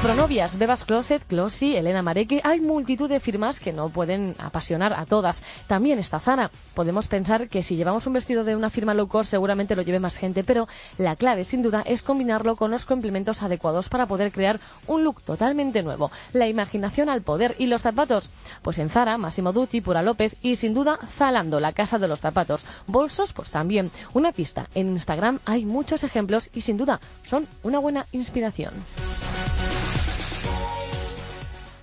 Pronovias, 0.08 0.58
Bebas 0.58 0.86
Closet, 0.86 1.22
Closy, 1.28 1.76
Elena 1.76 2.02
Mareque, 2.02 2.39
hay 2.46 2.62
multitud 2.62 3.10
de 3.10 3.20
firmas 3.20 3.60
que 3.60 3.74
no 3.74 3.89
pueden 3.89 4.36
apasionar 4.39 4.93
a 4.93 5.06
todas. 5.06 5.43
También 5.67 6.00
está 6.00 6.17
Zara. 6.22 6.50
Podemos 6.76 7.08
pensar 7.08 7.50
que 7.50 7.62
si 7.62 7.76
llevamos 7.76 8.08
un 8.08 8.13
vestido 8.13 8.46
de 8.46 8.56
una 8.56 8.70
firma 8.70 8.93
low 8.93 9.10
cost 9.10 9.30
seguramente 9.30 9.76
lo 9.76 9.82
lleve 9.82 10.00
más 10.00 10.15
gente, 10.15 10.46
pero 10.46 10.70
la 10.98 11.17
clave 11.17 11.43
sin 11.43 11.62
duda 11.62 11.84
es 11.86 12.04
combinarlo 12.04 12.56
con 12.56 12.72
los 12.72 12.86
complementos 12.86 13.43
adecuados 13.43 13.89
para 13.89 14.06
poder 14.06 14.32
crear 14.32 14.62
un 14.88 15.04
look 15.04 15.22
totalmente 15.24 15.84
nuevo. 15.84 16.10
La 16.32 16.48
imaginación 16.48 17.10
al 17.10 17.22
poder 17.22 17.56
y 17.58 17.65
los 17.65 17.82
zapatos. 17.82 18.30
Pues 18.62 18.80
en 18.80 18.89
Zara, 18.89 19.17
Massimo 19.17 19.52
Dutti, 19.52 19.82
Pura 19.82 20.04
López 20.04 20.38
y 20.41 20.56
sin 20.56 20.74
duda 20.74 21.00
Zalando, 21.17 21.60
la 21.60 21.74
casa 21.74 22.00
de 22.00 22.08
los 22.08 22.22
zapatos. 22.22 22.63
Bolsos, 22.88 23.34
pues 23.34 23.52
también. 23.52 23.91
Una 24.13 24.32
pista. 24.32 24.70
En 24.74 24.88
Instagram 24.88 25.39
hay 25.43 25.65
muchos 25.65 26.06
ejemplos 26.06 26.50
y 26.54 26.62
sin 26.62 26.78
duda 26.78 27.02
son 27.26 27.46
una 27.62 27.80
buena 27.80 28.06
inspiración. 28.13 28.72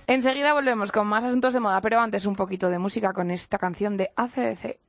Enseguida 0.07 0.53
volvemos 0.53 0.91
con 0.91 1.07
más 1.07 1.23
asuntos 1.23 1.53
de 1.53 1.59
moda, 1.59 1.81
pero 1.81 1.99
antes 1.99 2.27
un 2.27 2.35
poquito 2.35 2.69
de 2.69 2.77
música 2.77 3.11
con 3.11 3.31
esta 3.31 3.57
canción 3.57 3.97
de 3.97 4.11
ACDC. 4.15 4.84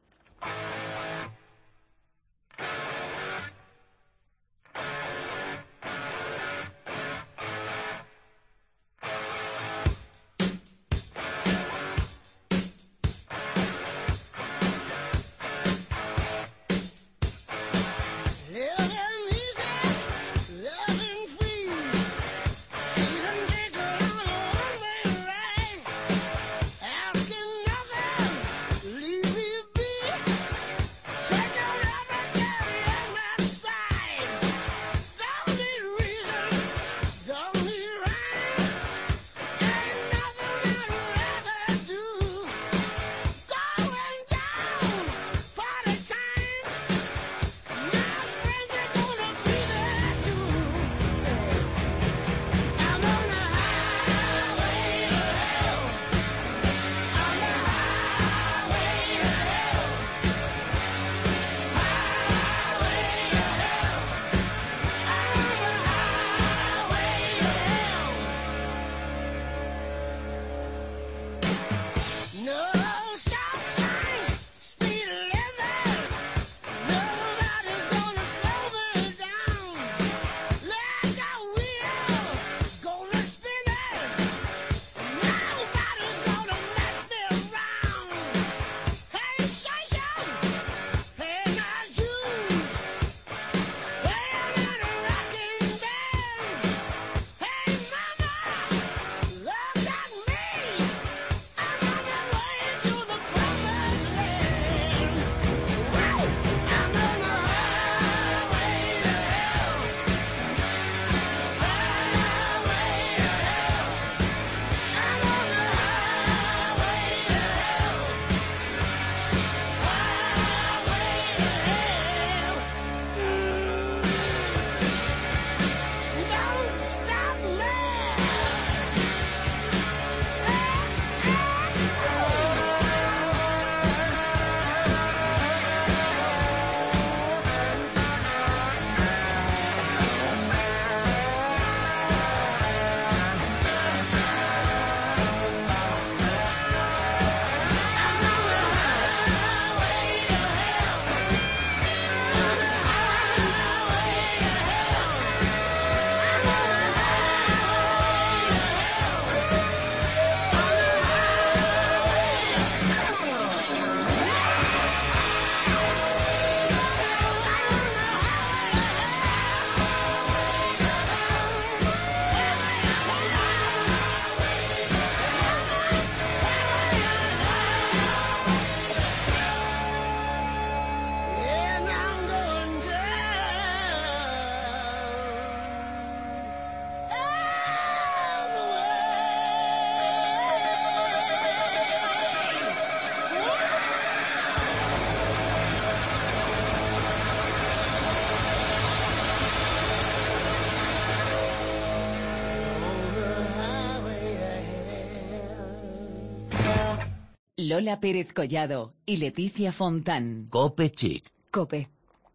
Lola 207.68 207.98
Pérez 207.98 208.33
Collado 208.33 208.94
y 209.07 209.16
Leticia 209.16 209.72
Fontán. 209.72 210.46
Cope 210.50 210.88
Chic. 210.90 211.29
Cope. 211.50 211.88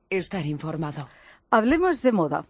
Estar 0.10 0.46
informado. 0.46 1.08
Hablemos 1.50 2.02
de 2.02 2.12
moda. 2.12 2.46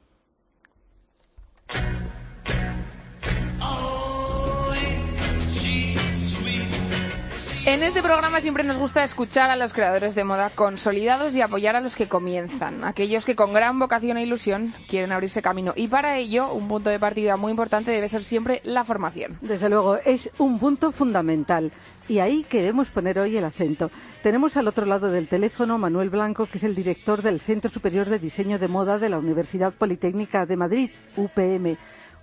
En 7.72 7.84
este 7.84 8.04
programa 8.04 8.42
siempre 8.42 8.66
nos 8.66 8.76
gusta 8.76 9.02
escuchar 9.02 9.50
a 9.50 9.56
los 9.56 9.72
creadores 9.72 10.14
de 10.14 10.26
moda 10.26 10.50
consolidados 10.50 11.34
y 11.38 11.42
apoyar 11.42 11.78
a 11.78 11.80
los 11.80 11.96
que 11.96 12.10
comienzan, 12.10 12.84
aquellos 12.84 13.24
que 13.24 13.34
con 13.34 13.54
gran 13.54 13.80
vocación 13.80 14.18
e 14.18 14.24
ilusión 14.24 14.74
quieren 14.90 15.14
abrirse 15.14 15.42
camino. 15.42 15.72
Y 15.78 15.88
para 15.88 16.18
ello, 16.18 16.52
un 16.52 16.68
punto 16.68 16.90
de 16.90 17.00
partida 17.00 17.38
muy 17.38 17.52
importante 17.52 17.92
debe 17.92 18.10
ser 18.10 18.26
siempre 18.26 18.60
la 18.66 18.84
formación. 18.84 19.38
Desde 19.40 19.70
luego, 19.70 19.96
es 20.04 20.30
un 20.38 20.60
punto 20.60 20.92
fundamental. 20.92 21.72
Y 22.10 22.20
ahí 22.20 22.44
queremos 22.44 22.90
poner 22.90 23.18
hoy 23.18 23.38
el 23.38 23.46
acento. 23.46 23.90
Tenemos 24.22 24.58
al 24.58 24.68
otro 24.68 24.86
lado 24.86 25.10
del 25.10 25.30
teléfono 25.30 25.78
Manuel 25.78 26.10
Blanco, 26.10 26.48
que 26.48 26.58
es 26.58 26.66
el 26.66 26.76
director 26.76 27.22
del 27.22 27.40
Centro 27.40 27.72
Superior 27.72 28.10
de 28.10 28.20
Diseño 28.20 28.60
de 28.60 28.68
Moda 28.68 28.98
de 28.98 29.08
la 29.08 29.18
Universidad 29.18 29.72
Politécnica 29.72 30.46
de 30.46 30.58
Madrid, 30.58 30.90
UPM. 31.16 31.78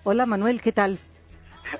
Hola 0.04 0.26
Manuel, 0.26 0.60
¿qué 0.60 0.72
tal? 0.72 0.98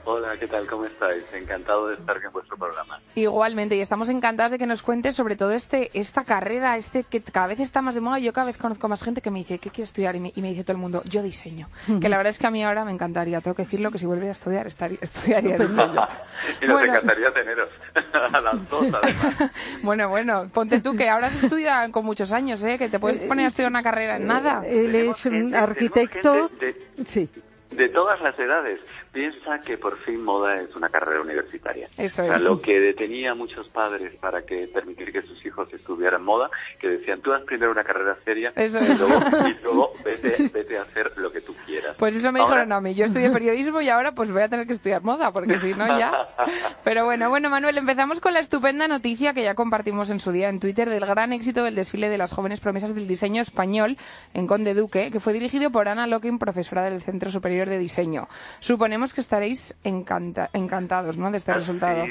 Hola, 0.05 0.37
¿qué 0.39 0.47
tal? 0.47 0.67
¿Cómo 0.67 0.85
estáis? 0.87 1.25
Encantado 1.33 1.89
de 1.89 1.95
estar 1.95 2.17
en 2.17 2.33
vuestro 2.33 2.57
programa. 2.57 3.01
Igualmente, 3.15 3.77
y 3.77 3.81
estamos 3.81 4.09
encantadas 4.09 4.53
de 4.53 4.59
que 4.59 4.67
nos 4.67 4.83
cuentes 4.83 5.15
sobre 5.17 5.37
todo 5.37 5.53
este 5.53 5.91
esta 5.99 6.25
carrera, 6.25 6.77
este 6.77 7.05
que 7.05 7.21
cada 7.23 7.47
vez 7.49 7.61
está 7.61 7.81
más 7.83 7.95
de 7.95 8.01
moda. 8.01 8.19
Yo 8.19 8.33
cada 8.33 8.47
vez 8.47 8.59
conozco 8.59 8.89
más 8.89 9.03
gente 9.03 9.21
que 9.21 9.31
me 9.31 9.39
dice, 9.39 9.59
¿qué 9.59 9.71
quiero 9.71 9.85
estudiar? 9.85 10.17
Y 10.17 10.21
me, 10.21 10.33
y 10.35 10.43
me 10.43 10.49
dice 10.51 10.63
todo 10.65 10.73
el 10.73 10.79
mundo, 10.79 11.03
yo 11.05 11.23
diseño. 11.23 11.69
Que 12.01 12.09
la 12.09 12.17
verdad 12.17 12.31
es 12.31 12.39
que 12.39 12.47
a 12.47 12.51
mí 12.51 12.63
ahora 12.65 12.85
me 12.85 12.93
encantaría, 12.93 13.41
tengo 13.41 13.55
que 13.55 13.63
decirlo, 13.63 13.91
que 13.91 13.99
si 13.99 14.07
volviera 14.07 14.29
a 14.29 14.33
estudiar, 14.33 14.67
estaría, 14.67 14.99
estudiaría 15.01 15.57
diseño. 15.57 15.93
y 16.63 16.67
nos 16.67 16.73
Bueno. 16.79 16.93
encantaría 16.95 17.31
teneros 17.33 17.69
a 18.13 18.41
las 18.41 18.71
dos, 18.71 18.85
además. 19.03 19.51
Bueno, 19.83 20.09
bueno, 20.09 20.49
ponte 20.53 20.81
tú 20.81 20.95
que 20.95 21.09
ahora 21.09 21.31
se 21.31 21.47
estudia 21.47 21.89
con 21.91 22.05
muchos 22.05 22.33
años, 22.33 22.63
¿eh? 22.65 22.77
Que 22.79 22.89
te 22.89 22.99
puedes 22.99 23.23
poner 23.23 23.47
a 23.47 23.49
estudiar 23.49 23.71
una 23.71 23.83
carrera 23.83 24.17
en 24.17 24.27
nada. 24.27 24.63
Él 24.67 24.95
es 24.95 25.25
un 25.27 25.55
arquitecto. 25.55 26.49
gente 26.49 26.67
de- 26.97 27.05
Sí. 27.05 27.29
De 27.71 27.89
todas 27.91 28.21
las 28.23 28.37
edades, 28.39 28.81
piensa 29.13 29.59
que 29.61 29.77
por 29.77 29.99
fin 29.99 30.25
moda 30.25 30.55
es 30.55 30.75
una 30.75 30.89
carrera 30.89 31.21
universitaria. 31.21 31.87
Eso 31.99 32.23
O 32.23 32.27
sea, 32.27 32.35
es. 32.35 32.43
lo 32.43 32.61
que 32.63 32.81
detenía 32.81 33.33
a 33.33 33.35
muchos 33.35 33.69
padres 33.69 34.15
para 34.21 34.43
que 34.43 34.67
permitir 34.69 35.13
que 35.13 35.21
sus 35.23 35.45
hijos 35.45 35.73
estudiaran 35.75 36.25
moda, 36.25 36.51
que 36.81 36.89
decían, 36.89 37.21
tú 37.21 37.33
haz 37.33 37.43
primero 37.43 37.71
una 37.71 37.85
carrera 37.85 38.17
seria 38.25 38.53
Eso 38.57 38.81
y 38.81 38.85
es. 38.85 38.99
luego, 38.99 39.21
y 39.49 39.55
luego 39.63 39.93
vete, 40.03 40.29
vete 40.53 40.79
a 40.79 40.83
hacer 40.83 41.13
lo 41.19 41.31
que 41.31 41.43
tú 41.43 41.55
quieras. 41.67 41.95
Pues 41.99 42.15
eso 42.17 42.33
me 42.33 42.41
Ahora- 42.41 42.55
dijeron 42.63 42.73
a 42.73 42.81
mí. 42.81 42.95
Yo 42.95 43.05
estudié 43.05 43.29
periodismo 43.31 43.81
y 43.83 43.89
ahora 43.91 44.13
pues 44.13 44.33
voy 44.33 44.43
a 44.43 44.49
tener 44.49 44.67
que 44.67 44.73
estudiar 44.73 45.03
moda, 45.03 45.31
porque 45.31 45.59
si 45.59 45.75
no 45.75 45.87
ya. 45.99 46.11
Pero 46.85 47.05
bueno, 47.05 47.29
bueno, 47.29 47.51
Manuel, 47.51 47.77
empezamos 47.77 48.21
con 48.21 48.33
la 48.33 48.41
estupenda 48.41 48.89
noticia 48.89 49.35
que 49.35 49.43
ya 49.43 49.55
compartimos 49.55 50.09
en 50.11 50.21
su 50.21 50.33
día 50.33 50.49
en 50.49 50.59
Twitter 50.59 50.89
del 50.89 51.05
gran 51.05 51.33
éxito 51.35 51.63
del 51.65 51.75
desfile 51.75 52.09
de 52.09 52.17
las 52.19 52.33
jóvenes 52.33 52.61
promesas 52.61 52.95
del 52.95 53.07
diseño 53.07 53.43
español 53.43 53.99
en 54.33 54.47
Conde 54.47 54.73
Duque, 54.75 55.11
que 55.11 55.21
fue 55.21 55.35
dirigido 55.35 55.71
por 55.71 55.89
Ana 55.89 56.07
Locking, 56.07 56.39
profesora 56.39 56.83
del 56.85 57.03
Centro 57.03 57.31
Superior 57.31 57.58
de 57.67 57.79
Diseño. 57.79 58.29
Suponemos 58.61 59.15
que 59.15 59.23
estaréis 59.23 59.75
encanta- 59.83 60.51
encantados, 60.53 61.17
¿no? 61.17 61.31
De 61.31 61.39
este 61.39 61.55
resultado. 61.55 62.05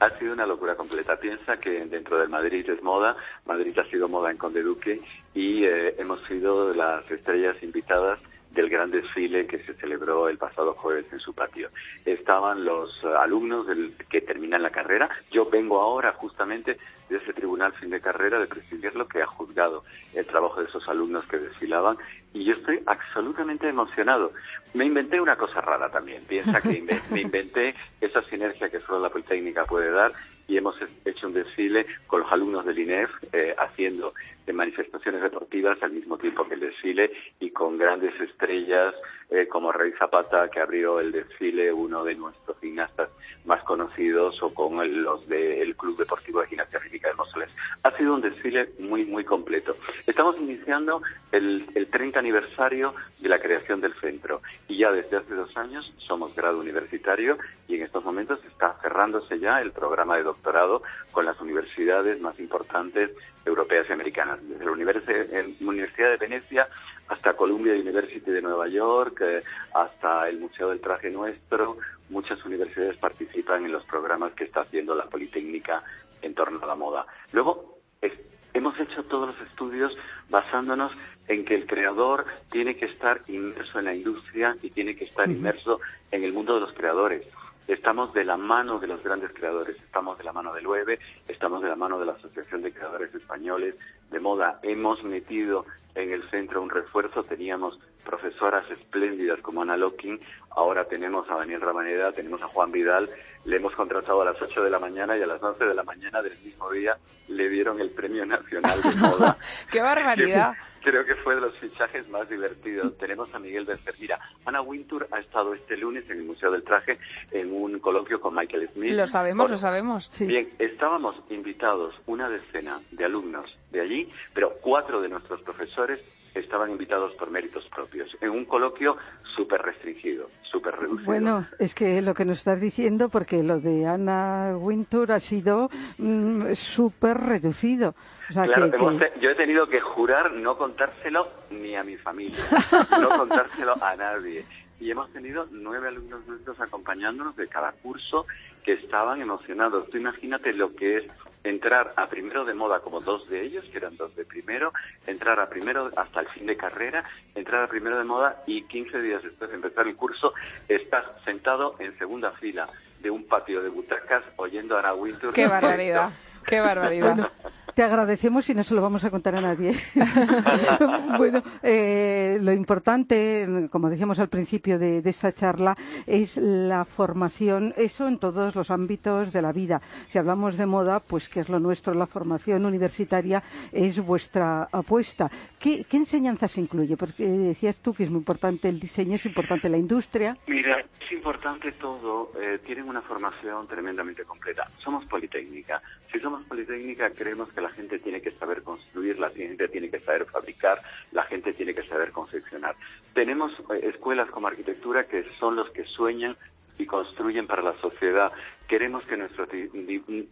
ha 0.00 0.18
sido 0.18 0.32
una 0.32 0.46
locura 0.46 0.74
completa. 0.76 1.16
Piensa 1.16 1.56
que 1.58 1.84
dentro 1.86 2.18
del 2.18 2.28
Madrid 2.28 2.64
es 2.70 2.82
moda, 2.82 3.16
Madrid 3.46 3.76
ha 3.78 3.84
sido 3.90 4.08
moda 4.08 4.30
en 4.30 4.36
Conde 4.38 4.62
Duque 4.62 5.00
y 5.34 5.64
eh, 5.64 5.94
hemos 5.98 6.24
sido 6.26 6.72
las 6.72 7.08
estrellas 7.10 7.56
invitadas 7.62 8.18
del 8.58 8.70
gran 8.70 8.90
desfile 8.90 9.46
que 9.46 9.60
se 9.60 9.74
celebró 9.74 10.28
el 10.28 10.36
pasado 10.36 10.74
jueves 10.74 11.06
en 11.12 11.20
su 11.20 11.32
patio. 11.32 11.70
Estaban 12.04 12.64
los 12.64 12.90
eh, 13.04 13.06
alumnos 13.16 13.66
que 14.10 14.20
terminan 14.20 14.64
la 14.64 14.70
carrera. 14.70 15.08
Yo 15.30 15.48
vengo 15.48 15.80
ahora 15.80 16.12
justamente 16.14 16.76
de 17.08 17.16
ese 17.18 17.32
tribunal 17.32 17.72
fin 17.74 17.90
de 17.90 18.00
carrera 18.00 18.40
de 18.40 18.48
presidirlo 18.48 19.06
que 19.06 19.22
ha 19.22 19.28
juzgado 19.28 19.84
el 20.12 20.26
trabajo 20.26 20.60
de 20.60 20.66
esos 20.66 20.88
alumnos 20.88 21.24
que 21.26 21.38
desfilaban 21.38 21.98
y 22.34 22.44
yo 22.44 22.54
estoy 22.54 22.82
absolutamente 22.84 23.68
emocionado. 23.68 24.32
Me 24.74 24.86
inventé 24.86 25.20
una 25.20 25.36
cosa 25.36 25.60
rara 25.60 25.88
también. 25.88 26.24
Piensa 26.24 26.60
que 26.60 26.84
me 27.12 27.20
inventé 27.20 27.76
esa 28.00 28.22
sinergia 28.22 28.68
que 28.68 28.80
solo 28.80 28.98
la 28.98 29.10
Politécnica 29.10 29.66
puede 29.66 29.92
dar 29.92 30.12
y 30.48 30.56
hemos 30.56 30.74
he- 30.80 31.10
hecho 31.10 31.28
un 31.28 31.34
desfile 31.34 31.86
con 32.06 32.20
los 32.22 32.32
alumnos 32.32 32.64
del 32.64 32.78
INEF 32.78 33.10
eh, 33.32 33.54
haciendo 33.58 34.14
manifestaciones 34.52 35.20
deportivas 35.20 35.80
al 35.82 35.92
mismo 35.92 36.16
tiempo 36.16 36.48
que 36.48 36.54
el 36.54 36.60
desfile 36.60 37.12
y 37.38 37.50
con 37.50 37.76
grandes 37.76 38.18
estrellas 38.20 38.94
eh, 39.30 39.46
como 39.46 39.72
Rey 39.72 39.92
Zapata 39.98 40.48
que 40.50 40.60
abrió 40.60 41.00
el 41.00 41.12
desfile, 41.12 41.72
uno 41.72 42.02
de 42.04 42.14
nuestros 42.14 42.58
gimnastas 42.60 43.10
más 43.44 43.62
conocidos 43.64 44.42
o 44.42 44.52
con 44.54 44.80
el- 44.80 45.02
los 45.02 45.26
del 45.28 45.76
Club 45.76 45.98
Deportivo 45.98 46.40
de 46.40 46.46
Gimnasia 46.48 46.78
Rítmica 46.78 47.08
de 47.08 47.14
Móstoles. 47.14 47.50
Ha 47.82 47.90
sido 47.96 48.14
un 48.14 48.20
desfile 48.22 48.70
muy, 48.78 49.04
muy 49.04 49.24
completo. 49.24 49.74
Estamos 50.06 50.36
iniciando 50.38 51.02
el, 51.32 51.66
el 51.74 51.88
30 51.88 52.18
aniversario 52.18 52.94
de 53.20 53.28
la 53.28 53.38
creación 53.38 53.80
del 53.80 53.94
centro 54.00 54.40
y 54.66 54.78
ya 54.78 54.90
desde 54.92 55.18
hace 55.18 55.34
dos 55.34 55.54
años 55.56 55.92
somos 55.98 56.34
grado 56.34 56.58
universitario 56.58 57.36
y 57.68 57.76
en 57.76 57.82
estos 57.82 58.04
momentos 58.04 58.42
está 58.46 58.74
cerrándose 58.80 59.38
ya 59.38 59.60
el 59.60 59.72
programa 59.72 60.16
de 60.16 60.22
doctorado 60.22 60.82
con 61.12 61.24
las 61.26 61.38
universidades 61.40 62.20
más 62.20 62.38
importantes 62.40 63.10
europeas 63.44 63.86
y 63.88 63.92
americanas, 63.92 64.38
desde 64.46 64.64
la 64.64 64.70
Univers- 64.72 65.56
Universidad 65.60 66.10
de 66.10 66.16
Venecia 66.16 66.66
hasta 67.08 67.34
Columbia 67.34 67.72
University 67.74 68.30
de 68.30 68.42
Nueva 68.42 68.68
York, 68.68 69.20
eh, 69.22 69.42
hasta 69.74 70.28
el 70.28 70.38
Museo 70.38 70.70
del 70.70 70.80
Traje 70.80 71.10
Nuestro. 71.10 71.76
Muchas 72.10 72.44
universidades 72.44 72.96
participan 72.98 73.64
en 73.64 73.72
los 73.72 73.84
programas 73.84 74.32
que 74.32 74.44
está 74.44 74.60
haciendo 74.62 74.94
la 74.94 75.04
Politécnica 75.06 75.82
en 76.22 76.34
torno 76.34 76.60
a 76.62 76.66
la 76.66 76.74
moda. 76.74 77.06
Luego, 77.32 77.78
es- 78.00 78.18
hemos 78.54 78.78
hecho 78.80 79.04
todos 79.04 79.28
los 79.36 79.48
estudios 79.48 79.96
basándonos 80.28 80.92
en 81.28 81.44
que 81.44 81.54
el 81.54 81.66
creador 81.66 82.24
tiene 82.50 82.76
que 82.76 82.86
estar 82.86 83.20
inmerso 83.28 83.78
en 83.78 83.84
la 83.84 83.94
industria 83.94 84.56
y 84.62 84.70
tiene 84.70 84.96
que 84.96 85.04
estar 85.04 85.28
inmerso 85.30 85.80
en 86.10 86.24
el 86.24 86.32
mundo 86.32 86.54
de 86.54 86.60
los 86.60 86.72
creadores. 86.72 87.26
Estamos 87.68 88.14
de 88.14 88.24
la 88.24 88.38
mano 88.38 88.78
de 88.78 88.86
los 88.86 89.02
grandes 89.02 89.30
creadores, 89.34 89.76
estamos 89.76 90.16
de 90.16 90.24
la 90.24 90.32
mano 90.32 90.54
del 90.54 90.66
UEB, 90.66 90.98
estamos 91.28 91.60
de 91.62 91.68
la 91.68 91.76
mano 91.76 91.98
de 91.98 92.06
la 92.06 92.12
Asociación 92.12 92.62
de 92.62 92.72
Creadores 92.72 93.14
Españoles 93.14 93.74
de 94.10 94.18
Moda. 94.20 94.58
Hemos 94.62 95.04
metido 95.04 95.66
en 95.94 96.10
el 96.10 96.22
centro 96.30 96.62
un 96.62 96.70
refuerzo, 96.70 97.22
teníamos 97.22 97.78
profesoras 98.06 98.64
espléndidas 98.70 99.42
como 99.42 99.60
Ana 99.60 99.76
Locking, 99.76 100.18
ahora 100.58 100.84
tenemos 100.84 101.28
a 101.30 101.36
Daniel 101.36 101.60
Ramaneda, 101.60 102.10
tenemos 102.12 102.42
a 102.42 102.48
Juan 102.48 102.72
Vidal, 102.72 103.08
le 103.44 103.56
hemos 103.56 103.74
contratado 103.74 104.22
a 104.22 104.24
las 104.24 104.42
8 104.42 104.62
de 104.62 104.70
la 104.70 104.80
mañana 104.80 105.16
y 105.16 105.22
a 105.22 105.26
las 105.26 105.40
11 105.40 105.64
de 105.64 105.74
la 105.74 105.84
mañana 105.84 106.20
del 106.20 106.36
mismo 106.40 106.70
día 106.70 106.98
le 107.28 107.48
dieron 107.48 107.80
el 107.80 107.90
Premio 107.90 108.26
Nacional 108.26 108.82
de 108.82 108.96
Moda. 108.96 109.36
¡Qué 109.70 109.80
barbaridad! 109.80 110.54
Creo 110.82 111.04
que 111.04 111.14
fue 111.16 111.34
de 111.34 111.42
los 111.42 111.56
fichajes 111.58 112.08
más 112.08 112.28
divertidos. 112.28 112.96
Tenemos 112.98 113.32
a 113.34 113.38
Miguel 113.38 113.66
Bercer. 113.66 113.94
Mira, 114.00 114.18
Ana 114.46 114.62
Wintour 114.62 115.06
ha 115.10 115.18
estado 115.18 115.52
este 115.52 115.76
lunes 115.76 116.08
en 116.08 116.18
el 116.18 116.24
Museo 116.24 116.50
del 116.50 116.62
Traje 116.62 116.98
en 117.30 117.52
un 117.52 117.78
coloquio 117.78 118.20
con 118.20 118.34
Michael 118.34 118.70
Smith. 118.72 118.92
Lo 118.92 119.06
sabemos, 119.06 119.50
lo 119.50 119.56
sabemos. 119.56 120.08
Sí. 120.10 120.26
Bien, 120.26 120.48
estábamos 120.58 121.16
invitados 121.30 121.94
una 122.06 122.30
decena 122.30 122.80
de 122.90 123.04
alumnos 123.04 123.58
de 123.70 123.80
allí, 123.80 124.12
pero 124.32 124.54
cuatro 124.62 125.00
de 125.02 125.08
nuestros 125.08 125.42
profesores 125.42 126.00
estaban 126.40 126.70
invitados 126.70 127.12
por 127.14 127.30
méritos 127.30 127.64
propios, 127.74 128.10
en 128.20 128.30
un 128.30 128.44
coloquio 128.44 128.96
súper 129.36 129.60
restringido, 129.62 130.28
súper 130.42 130.74
reducido. 130.76 131.04
Bueno, 131.06 131.46
es 131.58 131.74
que 131.74 132.00
lo 132.02 132.14
que 132.14 132.24
nos 132.24 132.38
estás 132.38 132.60
diciendo, 132.60 133.08
porque 133.08 133.42
lo 133.42 133.60
de 133.60 133.86
Ana 133.86 134.54
Wintour 134.56 135.12
ha 135.12 135.20
sido 135.20 135.70
mm, 135.98 136.52
súper 136.54 137.18
reducido. 137.18 137.94
O 138.30 138.32
sea, 138.32 138.44
Claro, 138.44 138.70
que, 138.70 138.76
hemos 138.76 138.94
que- 138.96 139.12
yo 139.20 139.30
he 139.30 139.34
tenido 139.34 139.68
que 139.68 139.80
jurar 139.80 140.32
no 140.32 140.56
contárselo 140.58 141.28
ni 141.50 141.76
a 141.76 141.84
mi 141.84 141.96
familia, 141.96 142.38
no 143.00 143.08
contárselo 143.10 143.74
a 143.82 143.96
nadie. 143.96 144.44
Y 144.80 144.90
hemos 144.92 145.10
tenido 145.12 145.46
nueve 145.50 145.88
alumnos 145.88 146.24
nuestros 146.28 146.60
acompañándonos 146.60 147.34
de 147.36 147.48
cada 147.48 147.72
curso 147.72 148.26
que 148.64 148.74
estaban 148.74 149.20
emocionados. 149.20 149.90
Tú 149.90 149.96
imagínate 149.96 150.52
lo 150.52 150.74
que 150.76 150.98
es 150.98 151.04
entrar 151.44 151.92
a 151.96 152.08
primero 152.08 152.44
de 152.44 152.54
moda 152.54 152.80
como 152.80 153.00
dos 153.00 153.28
de 153.28 153.42
ellos, 153.42 153.64
que 153.70 153.78
eran 153.78 153.96
dos 153.96 154.14
de 154.16 154.24
primero, 154.24 154.72
entrar 155.06 155.40
a 155.40 155.48
primero 155.48 155.90
hasta 155.96 156.20
el 156.20 156.28
fin 156.28 156.46
de 156.46 156.56
carrera, 156.56 157.04
entrar 157.34 157.64
a 157.64 157.68
primero 157.68 157.98
de 157.98 158.04
moda 158.04 158.42
y 158.46 158.62
15 158.62 159.00
días 159.00 159.22
después 159.22 159.50
de 159.50 159.56
empezar 159.56 159.86
el 159.86 159.96
curso 159.96 160.34
estás 160.68 161.04
sentado 161.24 161.76
en 161.78 161.96
segunda 161.98 162.32
fila 162.32 162.66
de 163.00 163.10
un 163.10 163.24
patio 163.24 163.62
de 163.62 163.68
butacas 163.68 164.24
oyendo 164.36 164.76
a 164.76 164.80
Ana 164.80 164.94
Wintour. 164.94 165.32
¡Qué 165.32 165.46
barbaridad! 165.46 166.10
¡Qué 166.48 166.60
barbaridad! 166.60 167.30
Te 167.74 167.84
agradecemos 167.84 168.48
y 168.50 168.54
no 168.56 168.64
se 168.64 168.74
lo 168.74 168.82
vamos 168.82 169.04
a 169.04 169.10
contar 169.10 169.36
a 169.36 169.40
nadie. 169.40 169.72
bueno, 171.16 171.42
eh, 171.62 172.36
lo 172.40 172.52
importante, 172.52 173.68
como 173.70 173.88
decíamos 173.88 174.18
al 174.18 174.28
principio 174.28 174.80
de, 174.80 175.00
de 175.00 175.10
esta 175.10 175.32
charla, 175.32 175.76
es 176.04 176.38
la 176.38 176.84
formación, 176.84 177.72
eso 177.76 178.08
en 178.08 178.18
todos 178.18 178.56
los 178.56 178.72
ámbitos 178.72 179.32
de 179.32 179.42
la 179.42 179.52
vida. 179.52 179.80
Si 180.08 180.18
hablamos 180.18 180.56
de 180.56 180.66
moda, 180.66 180.98
pues 180.98 181.28
que 181.28 181.38
es 181.38 181.48
lo 181.48 181.60
nuestro, 181.60 181.94
la 181.94 182.06
formación 182.06 182.66
universitaria 182.66 183.44
es 183.70 184.00
vuestra 184.04 184.68
apuesta. 184.72 185.30
¿Qué, 185.60 185.84
qué 185.88 185.98
enseñanzas 185.98 186.58
incluye? 186.58 186.96
Porque 186.96 187.24
decías 187.28 187.78
tú 187.80 187.94
que 187.94 188.02
es 188.04 188.10
muy 188.10 188.18
importante 188.18 188.68
el 188.68 188.80
diseño, 188.80 189.14
es 189.14 189.26
importante 189.26 189.68
la 189.68 189.78
industria. 189.78 190.36
Mira, 190.48 190.80
es 190.80 191.12
importante 191.12 191.70
todo. 191.72 192.32
eh, 192.40 192.58
tienen 192.66 192.88
una 192.88 193.02
formación 193.02 193.68
tremendamente 193.68 194.24
completa. 194.24 194.68
Somos 194.82 195.04
Politécnica. 195.04 195.80
Si 196.12 196.18
somos 196.18 196.37
Politécnica, 196.44 197.10
creemos 197.10 197.52
que 197.52 197.60
la 197.60 197.70
gente 197.70 197.98
tiene 197.98 198.20
que 198.20 198.32
saber 198.32 198.62
construir, 198.62 199.18
la 199.18 199.30
gente 199.30 199.68
tiene 199.68 199.90
que 199.90 200.00
saber 200.00 200.26
fabricar, 200.26 200.82
la 201.12 201.22
gente 201.24 201.52
tiene 201.52 201.74
que 201.74 201.82
saber 201.84 202.12
confeccionar. 202.12 202.76
Tenemos 203.14 203.52
eh, 203.70 203.80
escuelas 203.82 204.30
como 204.30 204.48
arquitectura 204.48 205.06
que 205.06 205.24
son 205.38 205.56
los 205.56 205.70
que 205.70 205.84
sueñan 205.84 206.36
y 206.78 206.86
construyen 206.86 207.46
para 207.46 207.62
la 207.62 207.76
sociedad. 207.80 208.32
Queremos 208.68 209.04
que 209.04 209.16
nuestros, 209.16 209.48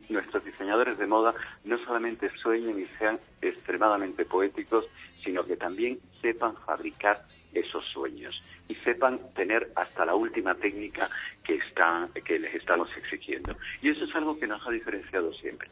nuestros 0.09 0.45
diseñadores 0.45 0.99
de 0.99 1.07
moda 1.07 1.35
no 1.65 1.79
solamente 1.79 2.31
sueñen 2.39 2.79
y 2.81 2.87
sean 2.99 3.19
extremadamente 3.43 4.25
poéticos, 4.25 4.87
sino 5.25 5.45
que 5.45 5.57
también 5.57 5.99
sepan 6.23 6.55
fabricar 6.65 7.25
esos 7.53 7.85
sueños 7.87 8.41
y 8.69 8.75
sepan 8.77 9.19
tener 9.35 9.71
hasta 9.75 10.05
la 10.05 10.15
última 10.15 10.55
técnica 10.55 11.11
que, 11.43 11.57
está, 11.57 12.09
que 12.25 12.39
les 12.39 12.55
estamos 12.55 12.89
exigiendo. 12.97 13.57
Y 13.83 13.91
eso 13.91 14.05
es 14.05 14.15
algo 14.15 14.39
que 14.39 14.47
nos 14.47 14.65
ha 14.67 14.71
diferenciado 14.71 15.33
siempre. 15.35 15.69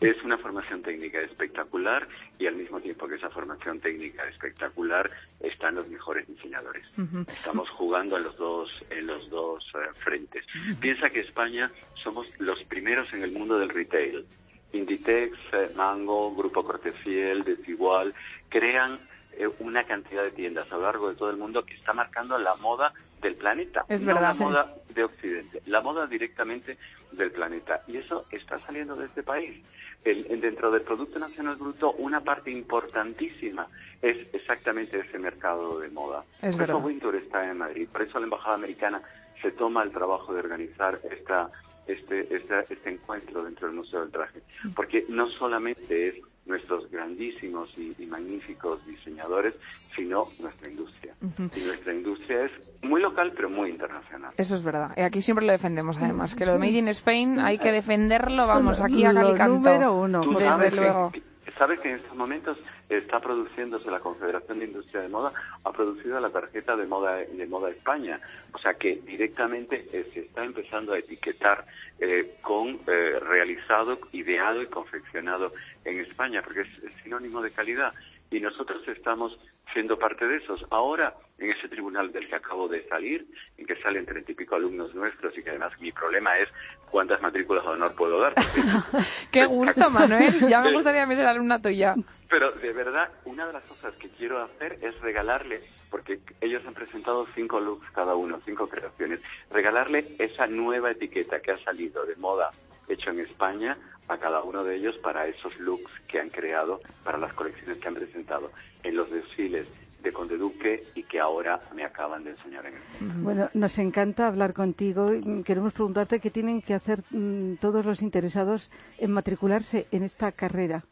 Es 0.00 0.22
una 0.22 0.36
formación 0.36 0.82
técnica 0.82 1.20
espectacular 1.20 2.06
y 2.38 2.46
al 2.46 2.56
mismo 2.56 2.80
tiempo 2.80 3.06
que 3.06 3.14
esa 3.14 3.30
formación 3.30 3.80
técnica 3.80 4.24
espectacular 4.28 5.08
están 5.40 5.76
los 5.76 5.88
mejores 5.88 6.26
diseñadores. 6.26 6.84
Estamos 7.28 7.68
jugando 7.70 8.16
en 8.16 8.24
los 8.24 8.36
dos 8.36 8.70
en 8.90 9.06
los 9.06 9.30
dos 9.30 9.64
eh, 9.74 9.92
frentes. 9.94 10.44
Piensa 10.80 11.08
que 11.08 11.20
España 11.20 11.70
somos 12.02 12.26
los 12.38 12.62
primeros 12.64 13.12
en 13.12 13.22
el 13.22 13.32
mundo 13.32 13.58
del 13.58 13.70
retail. 13.70 14.26
Inditex, 14.72 15.38
eh, 15.52 15.70
Mango, 15.76 16.34
Grupo 16.34 16.64
Cortefiel, 16.64 17.44
Desigual 17.44 18.12
crean 18.48 18.98
eh, 19.32 19.48
una 19.60 19.84
cantidad 19.84 20.22
de 20.22 20.32
tiendas 20.32 20.70
a 20.70 20.76
lo 20.76 20.82
largo 20.82 21.08
de 21.08 21.16
todo 21.16 21.30
el 21.30 21.36
mundo 21.36 21.64
que 21.64 21.74
está 21.74 21.92
marcando 21.92 22.36
la 22.38 22.56
moda 22.56 22.92
del 23.24 23.36
planeta, 23.36 23.84
Es 23.88 24.02
no 24.02 24.14
verdad, 24.14 24.34
la 24.38 24.44
moda 24.44 24.74
de 24.90 25.02
Occidente, 25.04 25.62
la 25.66 25.80
moda 25.80 26.06
directamente 26.06 26.76
del 27.12 27.32
planeta. 27.32 27.82
Y 27.88 27.96
eso 27.96 28.26
está 28.30 28.58
saliendo 28.66 28.94
de 28.96 29.06
este 29.06 29.22
país. 29.22 29.64
El- 30.04 30.26
el- 30.30 30.40
dentro 30.42 30.70
del 30.70 30.82
Producto 30.82 31.18
Nacional 31.18 31.56
Bruto, 31.56 31.92
una 31.92 32.20
parte 32.20 32.50
importantísima 32.50 33.66
es 34.02 34.28
exactamente 34.34 34.98
ese 35.00 35.18
mercado 35.18 35.80
de 35.80 35.88
moda. 35.88 36.22
Es 36.42 36.54
por 36.54 36.60
verdad. 36.66 36.76
eso 36.76 36.86
Wintour 36.86 37.16
está 37.16 37.50
en 37.50 37.56
Madrid, 37.58 37.88
por 37.90 38.02
eso 38.02 38.18
la 38.18 38.24
Embajada 38.26 38.54
Americana 38.56 39.00
se 39.40 39.50
toma 39.52 39.82
el 39.82 39.90
trabajo 39.90 40.34
de 40.34 40.40
organizar 40.40 41.00
esta, 41.10 41.50
este, 41.86 42.34
esta- 42.36 42.60
este 42.68 42.90
encuentro 42.90 43.42
dentro 43.42 43.66
del 43.68 43.76
Museo 43.76 44.00
del 44.02 44.10
Traje, 44.10 44.40
porque 44.76 45.06
no 45.08 45.30
solamente 45.30 46.08
es 46.08 46.14
nuestros 46.46 46.90
grandísimos 46.90 47.70
y, 47.76 47.94
y 47.98 48.06
magníficos 48.06 48.84
diseñadores, 48.86 49.54
sino 49.96 50.28
nuestra 50.38 50.70
industria. 50.70 51.14
Y 51.56 51.60
nuestra 51.60 51.94
industria 51.94 52.44
es 52.44 52.52
muy 52.82 53.00
local, 53.00 53.32
pero 53.34 53.48
muy 53.48 53.70
internacional. 53.70 54.32
Eso 54.36 54.54
es 54.56 54.62
verdad. 54.62 54.92
Y 54.96 55.00
aquí 55.00 55.22
siempre 55.22 55.46
lo 55.46 55.52
defendemos, 55.52 55.96
además. 55.98 56.34
Que 56.34 56.44
lo 56.44 56.52
de 56.52 56.58
Made 56.58 56.70
in 56.78 56.88
Spain 56.88 57.38
hay 57.40 57.58
que 57.58 57.72
defenderlo, 57.72 58.46
vamos, 58.46 58.80
aquí 58.82 59.04
a 59.04 59.12
Lo 59.12 59.34
número 59.48 59.94
uno. 59.94 60.20
Desde 60.38 60.76
luego. 60.76 61.12
que- 61.12 61.33
sabes 61.58 61.80
que 61.80 61.90
en 61.90 61.96
estos 61.96 62.14
momentos 62.14 62.58
está 62.88 63.20
produciéndose 63.20 63.90
la 63.90 64.00
Confederación 64.00 64.58
de 64.58 64.66
Industria 64.66 65.02
de 65.02 65.08
Moda 65.08 65.32
ha 65.62 65.72
producido 65.72 66.20
la 66.20 66.30
tarjeta 66.30 66.76
de 66.76 66.86
moda 66.86 67.16
de 67.16 67.46
moda 67.46 67.70
España, 67.70 68.20
o 68.52 68.58
sea 68.58 68.74
que 68.74 68.96
directamente 68.96 69.86
eh, 69.92 70.10
se 70.12 70.20
está 70.20 70.44
empezando 70.44 70.92
a 70.92 70.98
etiquetar 70.98 71.64
eh, 71.98 72.36
con 72.42 72.80
eh, 72.86 73.18
realizado, 73.20 73.98
ideado 74.12 74.62
y 74.62 74.66
confeccionado 74.66 75.52
en 75.84 76.00
España, 76.00 76.42
porque 76.42 76.62
es, 76.62 76.84
es 76.84 77.02
sinónimo 77.02 77.40
de 77.40 77.50
calidad 77.50 77.92
y 78.30 78.40
nosotros 78.40 78.86
estamos 78.88 79.38
siendo 79.72 79.98
parte 79.98 80.26
de 80.26 80.36
esos. 80.36 80.64
Ahora, 80.70 81.14
en 81.38 81.50
ese 81.50 81.68
tribunal 81.68 82.12
del 82.12 82.28
que 82.28 82.36
acabo 82.36 82.68
de 82.68 82.86
salir, 82.88 83.26
en 83.58 83.66
que 83.66 83.76
salen 83.76 84.06
treinta 84.06 84.32
y 84.32 84.34
pico 84.34 84.54
alumnos 84.54 84.94
nuestros 84.94 85.36
y 85.36 85.42
que 85.42 85.50
además 85.50 85.72
mi 85.80 85.90
problema 85.92 86.38
es 86.38 86.48
cuántas 86.90 87.20
matrículas 87.20 87.64
de 87.64 87.70
honor 87.70 87.94
puedo 87.94 88.20
dar. 88.20 88.34
Qué 89.32 89.46
gusto, 89.46 89.90
Manuel. 89.90 90.46
Ya 90.48 90.60
me 90.60 90.72
gustaría 90.72 91.02
a 91.02 91.06
mí 91.06 91.16
ser 91.16 91.26
alumna 91.26 91.60
tuya. 91.60 91.94
pero 92.28 92.52
de 92.52 92.72
verdad, 92.72 93.08
una 93.24 93.46
de 93.46 93.52
las 93.52 93.64
cosas 93.64 93.94
que 93.96 94.08
quiero 94.10 94.42
hacer 94.42 94.78
es 94.80 94.98
regalarle, 95.00 95.62
porque 95.90 96.20
ellos 96.40 96.62
han 96.66 96.74
presentado 96.74 97.26
cinco 97.34 97.60
looks 97.60 97.90
cada 97.90 98.14
uno, 98.14 98.40
cinco 98.44 98.68
creaciones, 98.68 99.20
regalarle 99.50 100.14
esa 100.18 100.46
nueva 100.46 100.92
etiqueta 100.92 101.40
que 101.40 101.52
ha 101.52 101.58
salido 101.64 102.04
de 102.04 102.16
moda 102.16 102.50
hecho 102.88 103.10
en 103.10 103.20
España 103.20 103.76
a 104.08 104.18
cada 104.18 104.42
uno 104.42 104.62
de 104.62 104.76
ellos 104.76 104.96
para 104.98 105.26
esos 105.26 105.58
looks 105.58 105.90
que 106.06 106.20
han 106.20 106.28
creado, 106.28 106.80
para 107.02 107.18
las 107.18 107.32
colecciones 107.32 107.78
que 107.78 107.88
han 107.88 107.94
presentado 107.94 108.52
en 108.82 108.96
los 108.96 109.10
desfiles 109.10 109.66
de 110.04 110.12
Conde 110.12 110.36
Duque 110.36 110.84
y 110.94 111.02
que 111.02 111.18
ahora 111.18 111.60
me 111.74 111.82
acaban 111.84 112.22
de 112.22 112.30
enseñar 112.30 112.66
en 112.66 112.74
el 112.74 112.80
Bueno, 113.22 113.48
nos 113.54 113.76
encanta 113.78 114.28
hablar 114.28 114.52
contigo. 114.52 115.12
y 115.14 115.42
Queremos 115.42 115.72
preguntarte 115.72 116.20
qué 116.20 116.30
tienen 116.30 116.62
que 116.62 116.74
hacer 116.74 117.00
mm, 117.10 117.54
todos 117.56 117.84
los 117.84 118.02
interesados 118.02 118.70
en 118.98 119.10
matricularse 119.10 119.86
en 119.90 120.04
esta 120.04 120.30
carrera. 120.32 120.84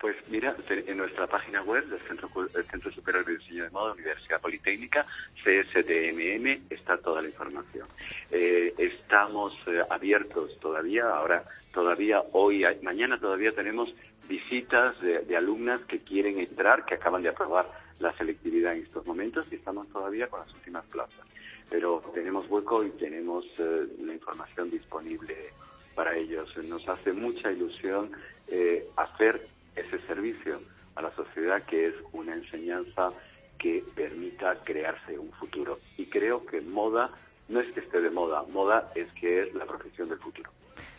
Pues 0.00 0.16
mira, 0.28 0.54
en 0.68 0.98
nuestra 0.98 1.26
página 1.26 1.62
web 1.62 1.86
del 1.86 1.98
Centro, 2.00 2.28
Cu- 2.28 2.42
el 2.54 2.64
Centro 2.66 2.92
Superior 2.92 3.24
de 3.24 3.38
Diseño 3.38 3.64
de 3.64 3.70
Moda, 3.70 3.92
Universidad 3.94 4.38
Politécnica, 4.40 5.06
CSDMM, 5.42 6.66
está 6.70 6.98
toda 6.98 7.22
la 7.22 7.28
información. 7.28 7.86
Eh, 8.30 8.74
estamos 8.76 9.54
eh, 9.66 9.80
abiertos 9.88 10.58
todavía, 10.60 11.08
ahora 11.08 11.44
todavía 11.72 12.22
hoy, 12.32 12.64
mañana 12.82 13.18
todavía 13.18 13.52
tenemos 13.52 13.92
visitas 14.28 15.00
de, 15.00 15.20
de 15.20 15.36
alumnas 15.36 15.80
que 15.86 16.00
quieren 16.00 16.38
entrar, 16.38 16.84
que 16.84 16.94
acaban 16.96 17.22
de 17.22 17.30
aprobar 17.30 17.66
la 17.98 18.16
selectividad 18.16 18.74
en 18.74 18.82
estos 18.82 19.06
momentos 19.06 19.46
y 19.50 19.56
estamos 19.56 19.88
todavía 19.88 20.28
con 20.28 20.40
las 20.40 20.52
últimas 20.54 20.84
plazas. 20.86 21.26
Pero 21.70 22.00
tenemos 22.12 22.48
hueco 22.48 22.84
y 22.84 22.90
tenemos 22.90 23.44
eh, 23.58 23.86
la 24.00 24.12
información 24.12 24.70
disponible 24.70 25.36
para 25.94 26.16
ellos. 26.16 26.50
Nos 26.64 26.86
hace 26.88 27.12
mucha 27.12 27.50
ilusión 27.52 28.12
eh, 28.48 28.88
hacer 28.96 29.48
ese 29.76 29.98
servicio 30.06 30.60
a 30.94 31.02
la 31.02 31.14
sociedad 31.14 31.64
que 31.64 31.88
es 31.88 31.94
una 32.12 32.34
enseñanza 32.34 33.10
que 33.58 33.84
permita 33.94 34.58
crearse 34.64 35.18
un 35.18 35.32
futuro. 35.32 35.78
Y 35.96 36.06
creo 36.06 36.44
que 36.44 36.60
moda 36.60 37.10
no 37.48 37.60
es 37.60 37.72
que 37.72 37.80
esté 37.80 38.00
de 38.00 38.10
moda, 38.10 38.42
moda 38.50 38.90
es 38.94 39.10
que 39.12 39.42
es 39.42 39.54
la 39.54 39.66
profesión 39.66 40.08
del 40.08 40.18
futuro. 40.18 40.50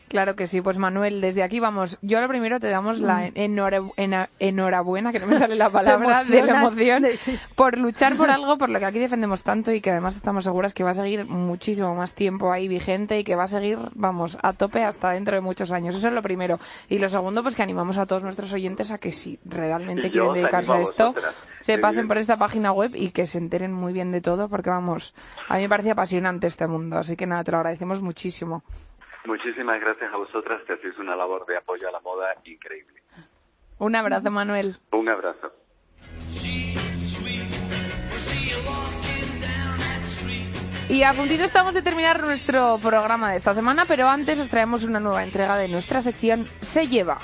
Claro 0.07 0.35
que 0.35 0.45
sí, 0.45 0.61
pues 0.61 0.77
Manuel, 0.77 1.19
desde 1.19 1.41
aquí 1.41 1.59
vamos. 1.59 1.97
Yo 2.03 2.21
lo 2.21 2.27
primero 2.27 2.59
te 2.59 2.69
damos 2.69 2.99
la 2.99 3.27
enhora- 3.33 3.81
ena- 3.97 4.29
enhorabuena, 4.39 5.11
que 5.11 5.19
no 5.19 5.25
me 5.25 5.37
sale 5.37 5.55
la 5.55 5.69
palabra, 5.71 6.23
de 6.23 6.43
la 6.43 6.59
emoción, 6.61 7.01
de- 7.01 7.17
sí. 7.17 7.37
por 7.55 7.75
luchar 7.79 8.15
por 8.15 8.29
algo 8.29 8.55
por 8.59 8.69
lo 8.69 8.77
que 8.77 8.85
aquí 8.85 8.99
defendemos 8.99 9.41
tanto 9.41 9.71
y 9.73 9.81
que 9.81 9.89
además 9.89 10.15
estamos 10.15 10.43
seguras 10.43 10.75
que 10.75 10.83
va 10.83 10.91
a 10.91 10.93
seguir 10.93 11.25
muchísimo 11.25 11.95
más 11.95 12.13
tiempo 12.13 12.51
ahí 12.53 12.67
vigente 12.67 13.19
y 13.19 13.23
que 13.23 13.35
va 13.35 13.45
a 13.45 13.47
seguir, 13.47 13.79
vamos, 13.95 14.37
a 14.43 14.53
tope 14.53 14.83
hasta 14.83 15.09
dentro 15.09 15.35
de 15.35 15.41
muchos 15.41 15.71
años. 15.71 15.95
Eso 15.95 16.07
es 16.09 16.13
lo 16.13 16.21
primero. 16.21 16.59
Y 16.87 16.99
lo 16.99 17.09
segundo, 17.09 17.41
pues 17.41 17.55
que 17.55 17.63
animamos 17.63 17.97
a 17.97 18.05
todos 18.05 18.21
nuestros 18.23 18.53
oyentes 18.53 18.91
a 18.91 18.99
que 18.99 19.11
si 19.11 19.39
realmente 19.43 20.11
quieren 20.11 20.33
dedicarse 20.33 20.71
a 20.71 20.81
esto, 20.81 21.15
se 21.61 21.79
pasen 21.79 22.07
por 22.07 22.19
esta 22.19 22.37
página 22.37 22.71
web 22.71 22.91
y 22.93 23.09
que 23.09 23.25
se 23.25 23.39
enteren 23.39 23.73
muy 23.73 23.91
bien 23.91 24.11
de 24.11 24.21
todo, 24.21 24.49
porque 24.49 24.69
vamos, 24.69 25.15
a 25.49 25.55
mí 25.55 25.63
me 25.63 25.69
parece 25.69 25.89
apasionante 25.91 26.45
este 26.45 26.67
mundo. 26.67 26.99
Así 26.99 27.15
que 27.17 27.25
nada, 27.25 27.43
te 27.43 27.51
lo 27.51 27.57
agradecemos 27.57 28.03
muchísimo. 28.03 28.63
Muchísimas 29.25 29.79
gracias 29.81 30.13
a 30.13 30.17
vosotras 30.17 30.61
que 30.65 30.73
hacéis 30.73 30.97
una 30.99 31.15
labor 31.15 31.45
de 31.45 31.57
apoyo 31.57 31.87
a 31.87 31.91
la 31.91 31.99
moda 31.99 32.35
increíble. 32.43 33.01
Un 33.79 33.95
abrazo, 33.95 34.31
Manuel. 34.31 34.75
Un 34.91 35.09
abrazo. 35.09 35.51
Y 40.87 41.01
a 41.01 41.13
puntito 41.13 41.43
estamos 41.43 41.73
de 41.73 41.81
terminar 41.81 42.21
nuestro 42.21 42.77
programa 42.81 43.31
de 43.31 43.37
esta 43.37 43.55
semana, 43.55 43.85
pero 43.87 44.07
antes 44.07 44.39
os 44.39 44.49
traemos 44.49 44.83
una 44.83 44.99
nueva 44.99 45.23
entrega 45.23 45.57
de 45.57 45.67
nuestra 45.67 46.01
sección 46.01 46.47
Se 46.61 46.87
lleva. 46.87 47.17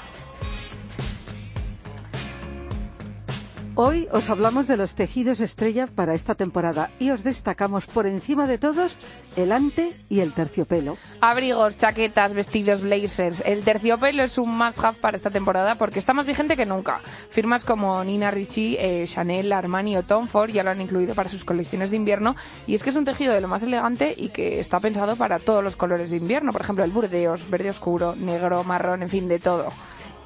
Hoy 3.76 4.10
os 4.12 4.30
hablamos 4.30 4.68
de 4.68 4.76
los 4.76 4.96
tejidos 4.96 5.40
estrella 5.40 5.88
para 5.88 6.14
esta 6.14 6.36
temporada 6.36 6.92
y 7.00 7.12
os 7.12 7.24
destacamos 7.24 7.86
por 7.86 8.06
encima 8.06 8.46
de 8.46 8.58
todos 8.58 8.98
el 9.38 9.54
ante 9.54 9.98
y 10.10 10.20
el 10.20 10.34
terciopelo. 10.34 10.98
Abrigos, 11.22 11.78
chaquetas, 11.78 12.34
vestidos, 12.34 12.82
blazers. 12.82 13.42
El 13.46 13.64
terciopelo 13.64 14.24
es 14.24 14.38
un 14.38 14.58
must-have 14.58 14.98
para 15.00 15.16
esta 15.16 15.30
temporada 15.30 15.76
porque 15.76 16.00
está 16.00 16.14
más 16.14 16.26
vigente 16.26 16.58
que 16.58 16.66
nunca. 16.66 17.00
Firmas 17.30 17.64
como 17.64 18.04
Nina 18.04 18.30
Ricci, 18.30 18.76
eh, 18.78 19.06
Chanel, 19.08 19.54
Armani 19.54 19.96
o 19.96 20.04
Tom 20.04 20.28
Ford 20.28 20.52
ya 20.52 20.64
lo 20.64 20.72
han 20.72 20.82
incluido 20.82 21.16
para 21.16 21.30
sus 21.30 21.46
colecciones 21.46 21.92
de 21.92 21.96
invierno 21.96 22.36
y 22.68 22.76
es 22.76 22.84
que 22.84 22.90
es 22.90 22.96
un 22.98 23.06
tejido 23.06 23.34
de 23.34 23.40
lo 23.40 23.48
más 23.48 23.64
elegante 23.64 24.14
y 24.18 24.30
que 24.30 24.60
está 24.60 24.82
pensado 24.82 25.16
para 25.16 25.40
todos 25.40 25.64
los 25.64 25.78
colores 25.78 26.10
de 26.10 26.18
invierno. 26.18 26.52
Por 26.52 26.62
ejemplo, 26.62 26.84
el 26.84 26.92
burdeos, 26.92 27.50
verde 27.50 27.70
oscuro, 27.70 28.16
negro, 28.18 28.66
marrón, 28.66 29.02
en 29.02 29.10
fin, 29.10 29.30
de 29.30 29.40
todo. 29.40 29.70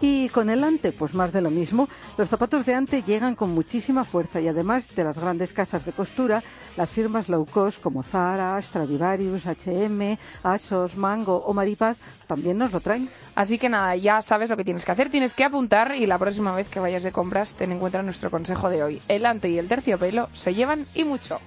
Y 0.01 0.29
con 0.29 0.49
el 0.49 0.63
Ante, 0.63 0.91
pues 0.91 1.13
más 1.13 1.31
de 1.31 1.41
lo 1.41 1.49
mismo. 1.49 1.87
Los 2.17 2.29
zapatos 2.29 2.65
de 2.65 2.73
Ante 2.73 3.01
llegan 3.03 3.35
con 3.35 3.51
muchísima 3.51 4.03
fuerza 4.03 4.41
y 4.41 4.47
además 4.47 4.93
de 4.95 5.03
las 5.03 5.17
grandes 5.17 5.53
casas 5.53 5.85
de 5.85 5.93
costura, 5.93 6.43
las 6.75 6.89
firmas 6.89 7.29
low 7.29 7.45
cost 7.45 7.81
como 7.81 8.03
Zara, 8.03 8.61
Stradivarius, 8.61 9.45
H&M, 9.45 10.19
Asos, 10.43 10.95
Mango 10.97 11.37
o 11.37 11.53
Maripaz 11.53 11.97
también 12.27 12.57
nos 12.57 12.71
lo 12.71 12.81
traen. 12.81 13.09
Así 13.35 13.57
que 13.57 13.69
nada, 13.69 13.95
ya 13.95 14.21
sabes 14.21 14.49
lo 14.49 14.57
que 14.57 14.65
tienes 14.65 14.85
que 14.85 14.91
hacer. 14.91 15.09
Tienes 15.09 15.33
que 15.33 15.43
apuntar 15.43 15.95
y 15.95 16.05
la 16.05 16.17
próxima 16.17 16.55
vez 16.55 16.67
que 16.67 16.79
vayas 16.79 17.03
de 17.03 17.11
compras 17.11 17.53
ten 17.53 17.71
en 17.71 17.79
cuenta 17.79 18.01
nuestro 18.03 18.29
consejo 18.29 18.69
de 18.69 18.83
hoy. 18.83 19.01
El 19.07 19.25
ante 19.25 19.49
y 19.49 19.57
el 19.57 19.67
terciopelo 19.67 20.29
se 20.33 20.53
llevan 20.53 20.85
y 20.93 21.03
mucho. 21.05 21.39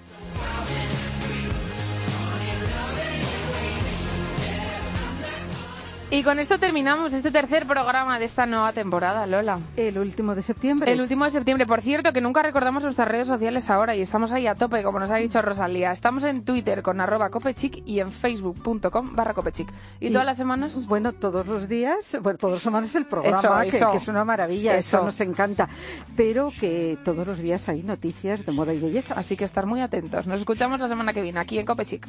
Y 6.10 6.22
con 6.22 6.38
esto 6.38 6.58
terminamos 6.58 7.12
este 7.12 7.30
tercer 7.30 7.66
programa 7.66 8.18
de 8.18 8.24
esta 8.24 8.46
nueva 8.46 8.72
temporada, 8.72 9.26
Lola. 9.26 9.58
El 9.76 9.98
último 9.98 10.34
de 10.34 10.40
septiembre. 10.40 10.90
El 10.90 11.02
último 11.02 11.26
de 11.26 11.30
septiembre. 11.30 11.66
Por 11.66 11.82
cierto, 11.82 12.14
que 12.14 12.22
nunca 12.22 12.40
recordamos 12.40 12.82
nuestras 12.82 13.08
redes 13.08 13.28
sociales 13.28 13.68
ahora 13.68 13.94
y 13.94 14.00
estamos 14.00 14.32
ahí 14.32 14.46
a 14.46 14.54
tope, 14.54 14.82
como 14.82 14.98
nos 14.98 15.10
ha 15.10 15.16
dicho 15.16 15.42
Rosalía. 15.42 15.92
Estamos 15.92 16.24
en 16.24 16.44
Twitter 16.46 16.82
con 16.82 17.02
arroba 17.02 17.28
copechic 17.28 17.82
y 17.84 18.00
en 18.00 18.10
facebook.com 18.10 19.14
barra 19.14 19.34
copechic. 19.34 19.68
¿Y, 20.00 20.08
todas 20.10 20.24
las 20.24 20.38
semanas? 20.38 20.86
Bueno, 20.86 21.12
todos 21.12 21.46
los 21.46 21.68
días, 21.68 22.16
bueno, 22.22 22.38
todas 22.38 22.54
las 22.54 22.62
semanas 22.62 22.94
el 22.94 23.04
programa, 23.04 23.38
Eso, 23.38 23.70
que, 23.70 23.76
eso. 23.76 23.90
que 23.90 23.96
es 23.98 24.08
una 24.08 24.24
maravilla, 24.24 24.78
eso. 24.78 24.96
Eso. 24.96 25.04
nos 25.04 25.20
encanta. 25.20 25.68
Pero 26.16 26.50
que 26.58 26.96
todos 27.04 27.26
los 27.26 27.38
días 27.38 27.68
hay 27.68 27.82
noticias 27.82 28.46
de 28.46 28.52
moda 28.52 28.72
y 28.72 28.78
belleza. 28.78 29.12
Así 29.12 29.36
que 29.36 29.44
estar 29.44 29.66
muy 29.66 29.82
atentos. 29.82 30.26
Nos 30.26 30.40
escuchamos 30.40 30.80
la 30.80 30.88
semana 30.88 31.12
que 31.12 31.20
viene 31.20 31.38
aquí 31.38 31.58
en 31.58 31.66
Copechic. 31.66 32.08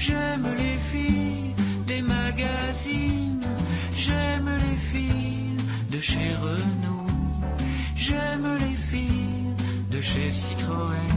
J'aime 0.00 0.56
les 0.56 0.80
filles 0.80 1.39
j'aime 3.96 4.50
les 4.64 4.76
filles 4.76 5.56
de 5.90 6.00
chez 6.00 6.34
Renault, 6.36 7.06
j'aime 7.96 8.48
les 8.58 8.76
filles 8.76 9.54
de 9.90 10.00
chez 10.00 10.30
Citroën, 10.30 11.16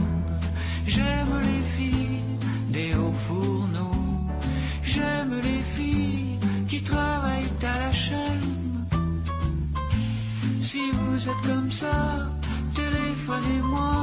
j'aime 0.86 1.40
les 1.42 1.62
filles 1.76 2.20
des 2.70 2.94
hauts 2.94 3.18
fourneaux, 3.26 4.26
j'aime 4.82 5.34
les 5.42 5.62
filles 5.76 6.38
qui 6.68 6.82
travaillent 6.82 7.54
à 7.62 7.78
la 7.78 7.92
chaîne. 7.92 8.86
Si 10.60 10.90
vous 10.90 11.28
êtes 11.28 11.42
comme 11.46 11.70
ça, 11.70 12.28
téléphonez-moi. 12.74 13.94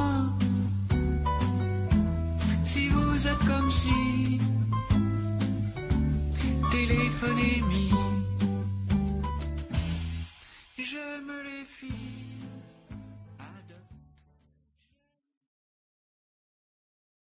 Si 2.64 2.88
vous 2.88 3.26
êtes 3.26 3.44
comme 3.50 3.70
si, 3.70 4.38
téléphonez-moi. 6.72 8.02
J'aime 10.78 11.32
les 11.44 11.64
filles 11.64 12.11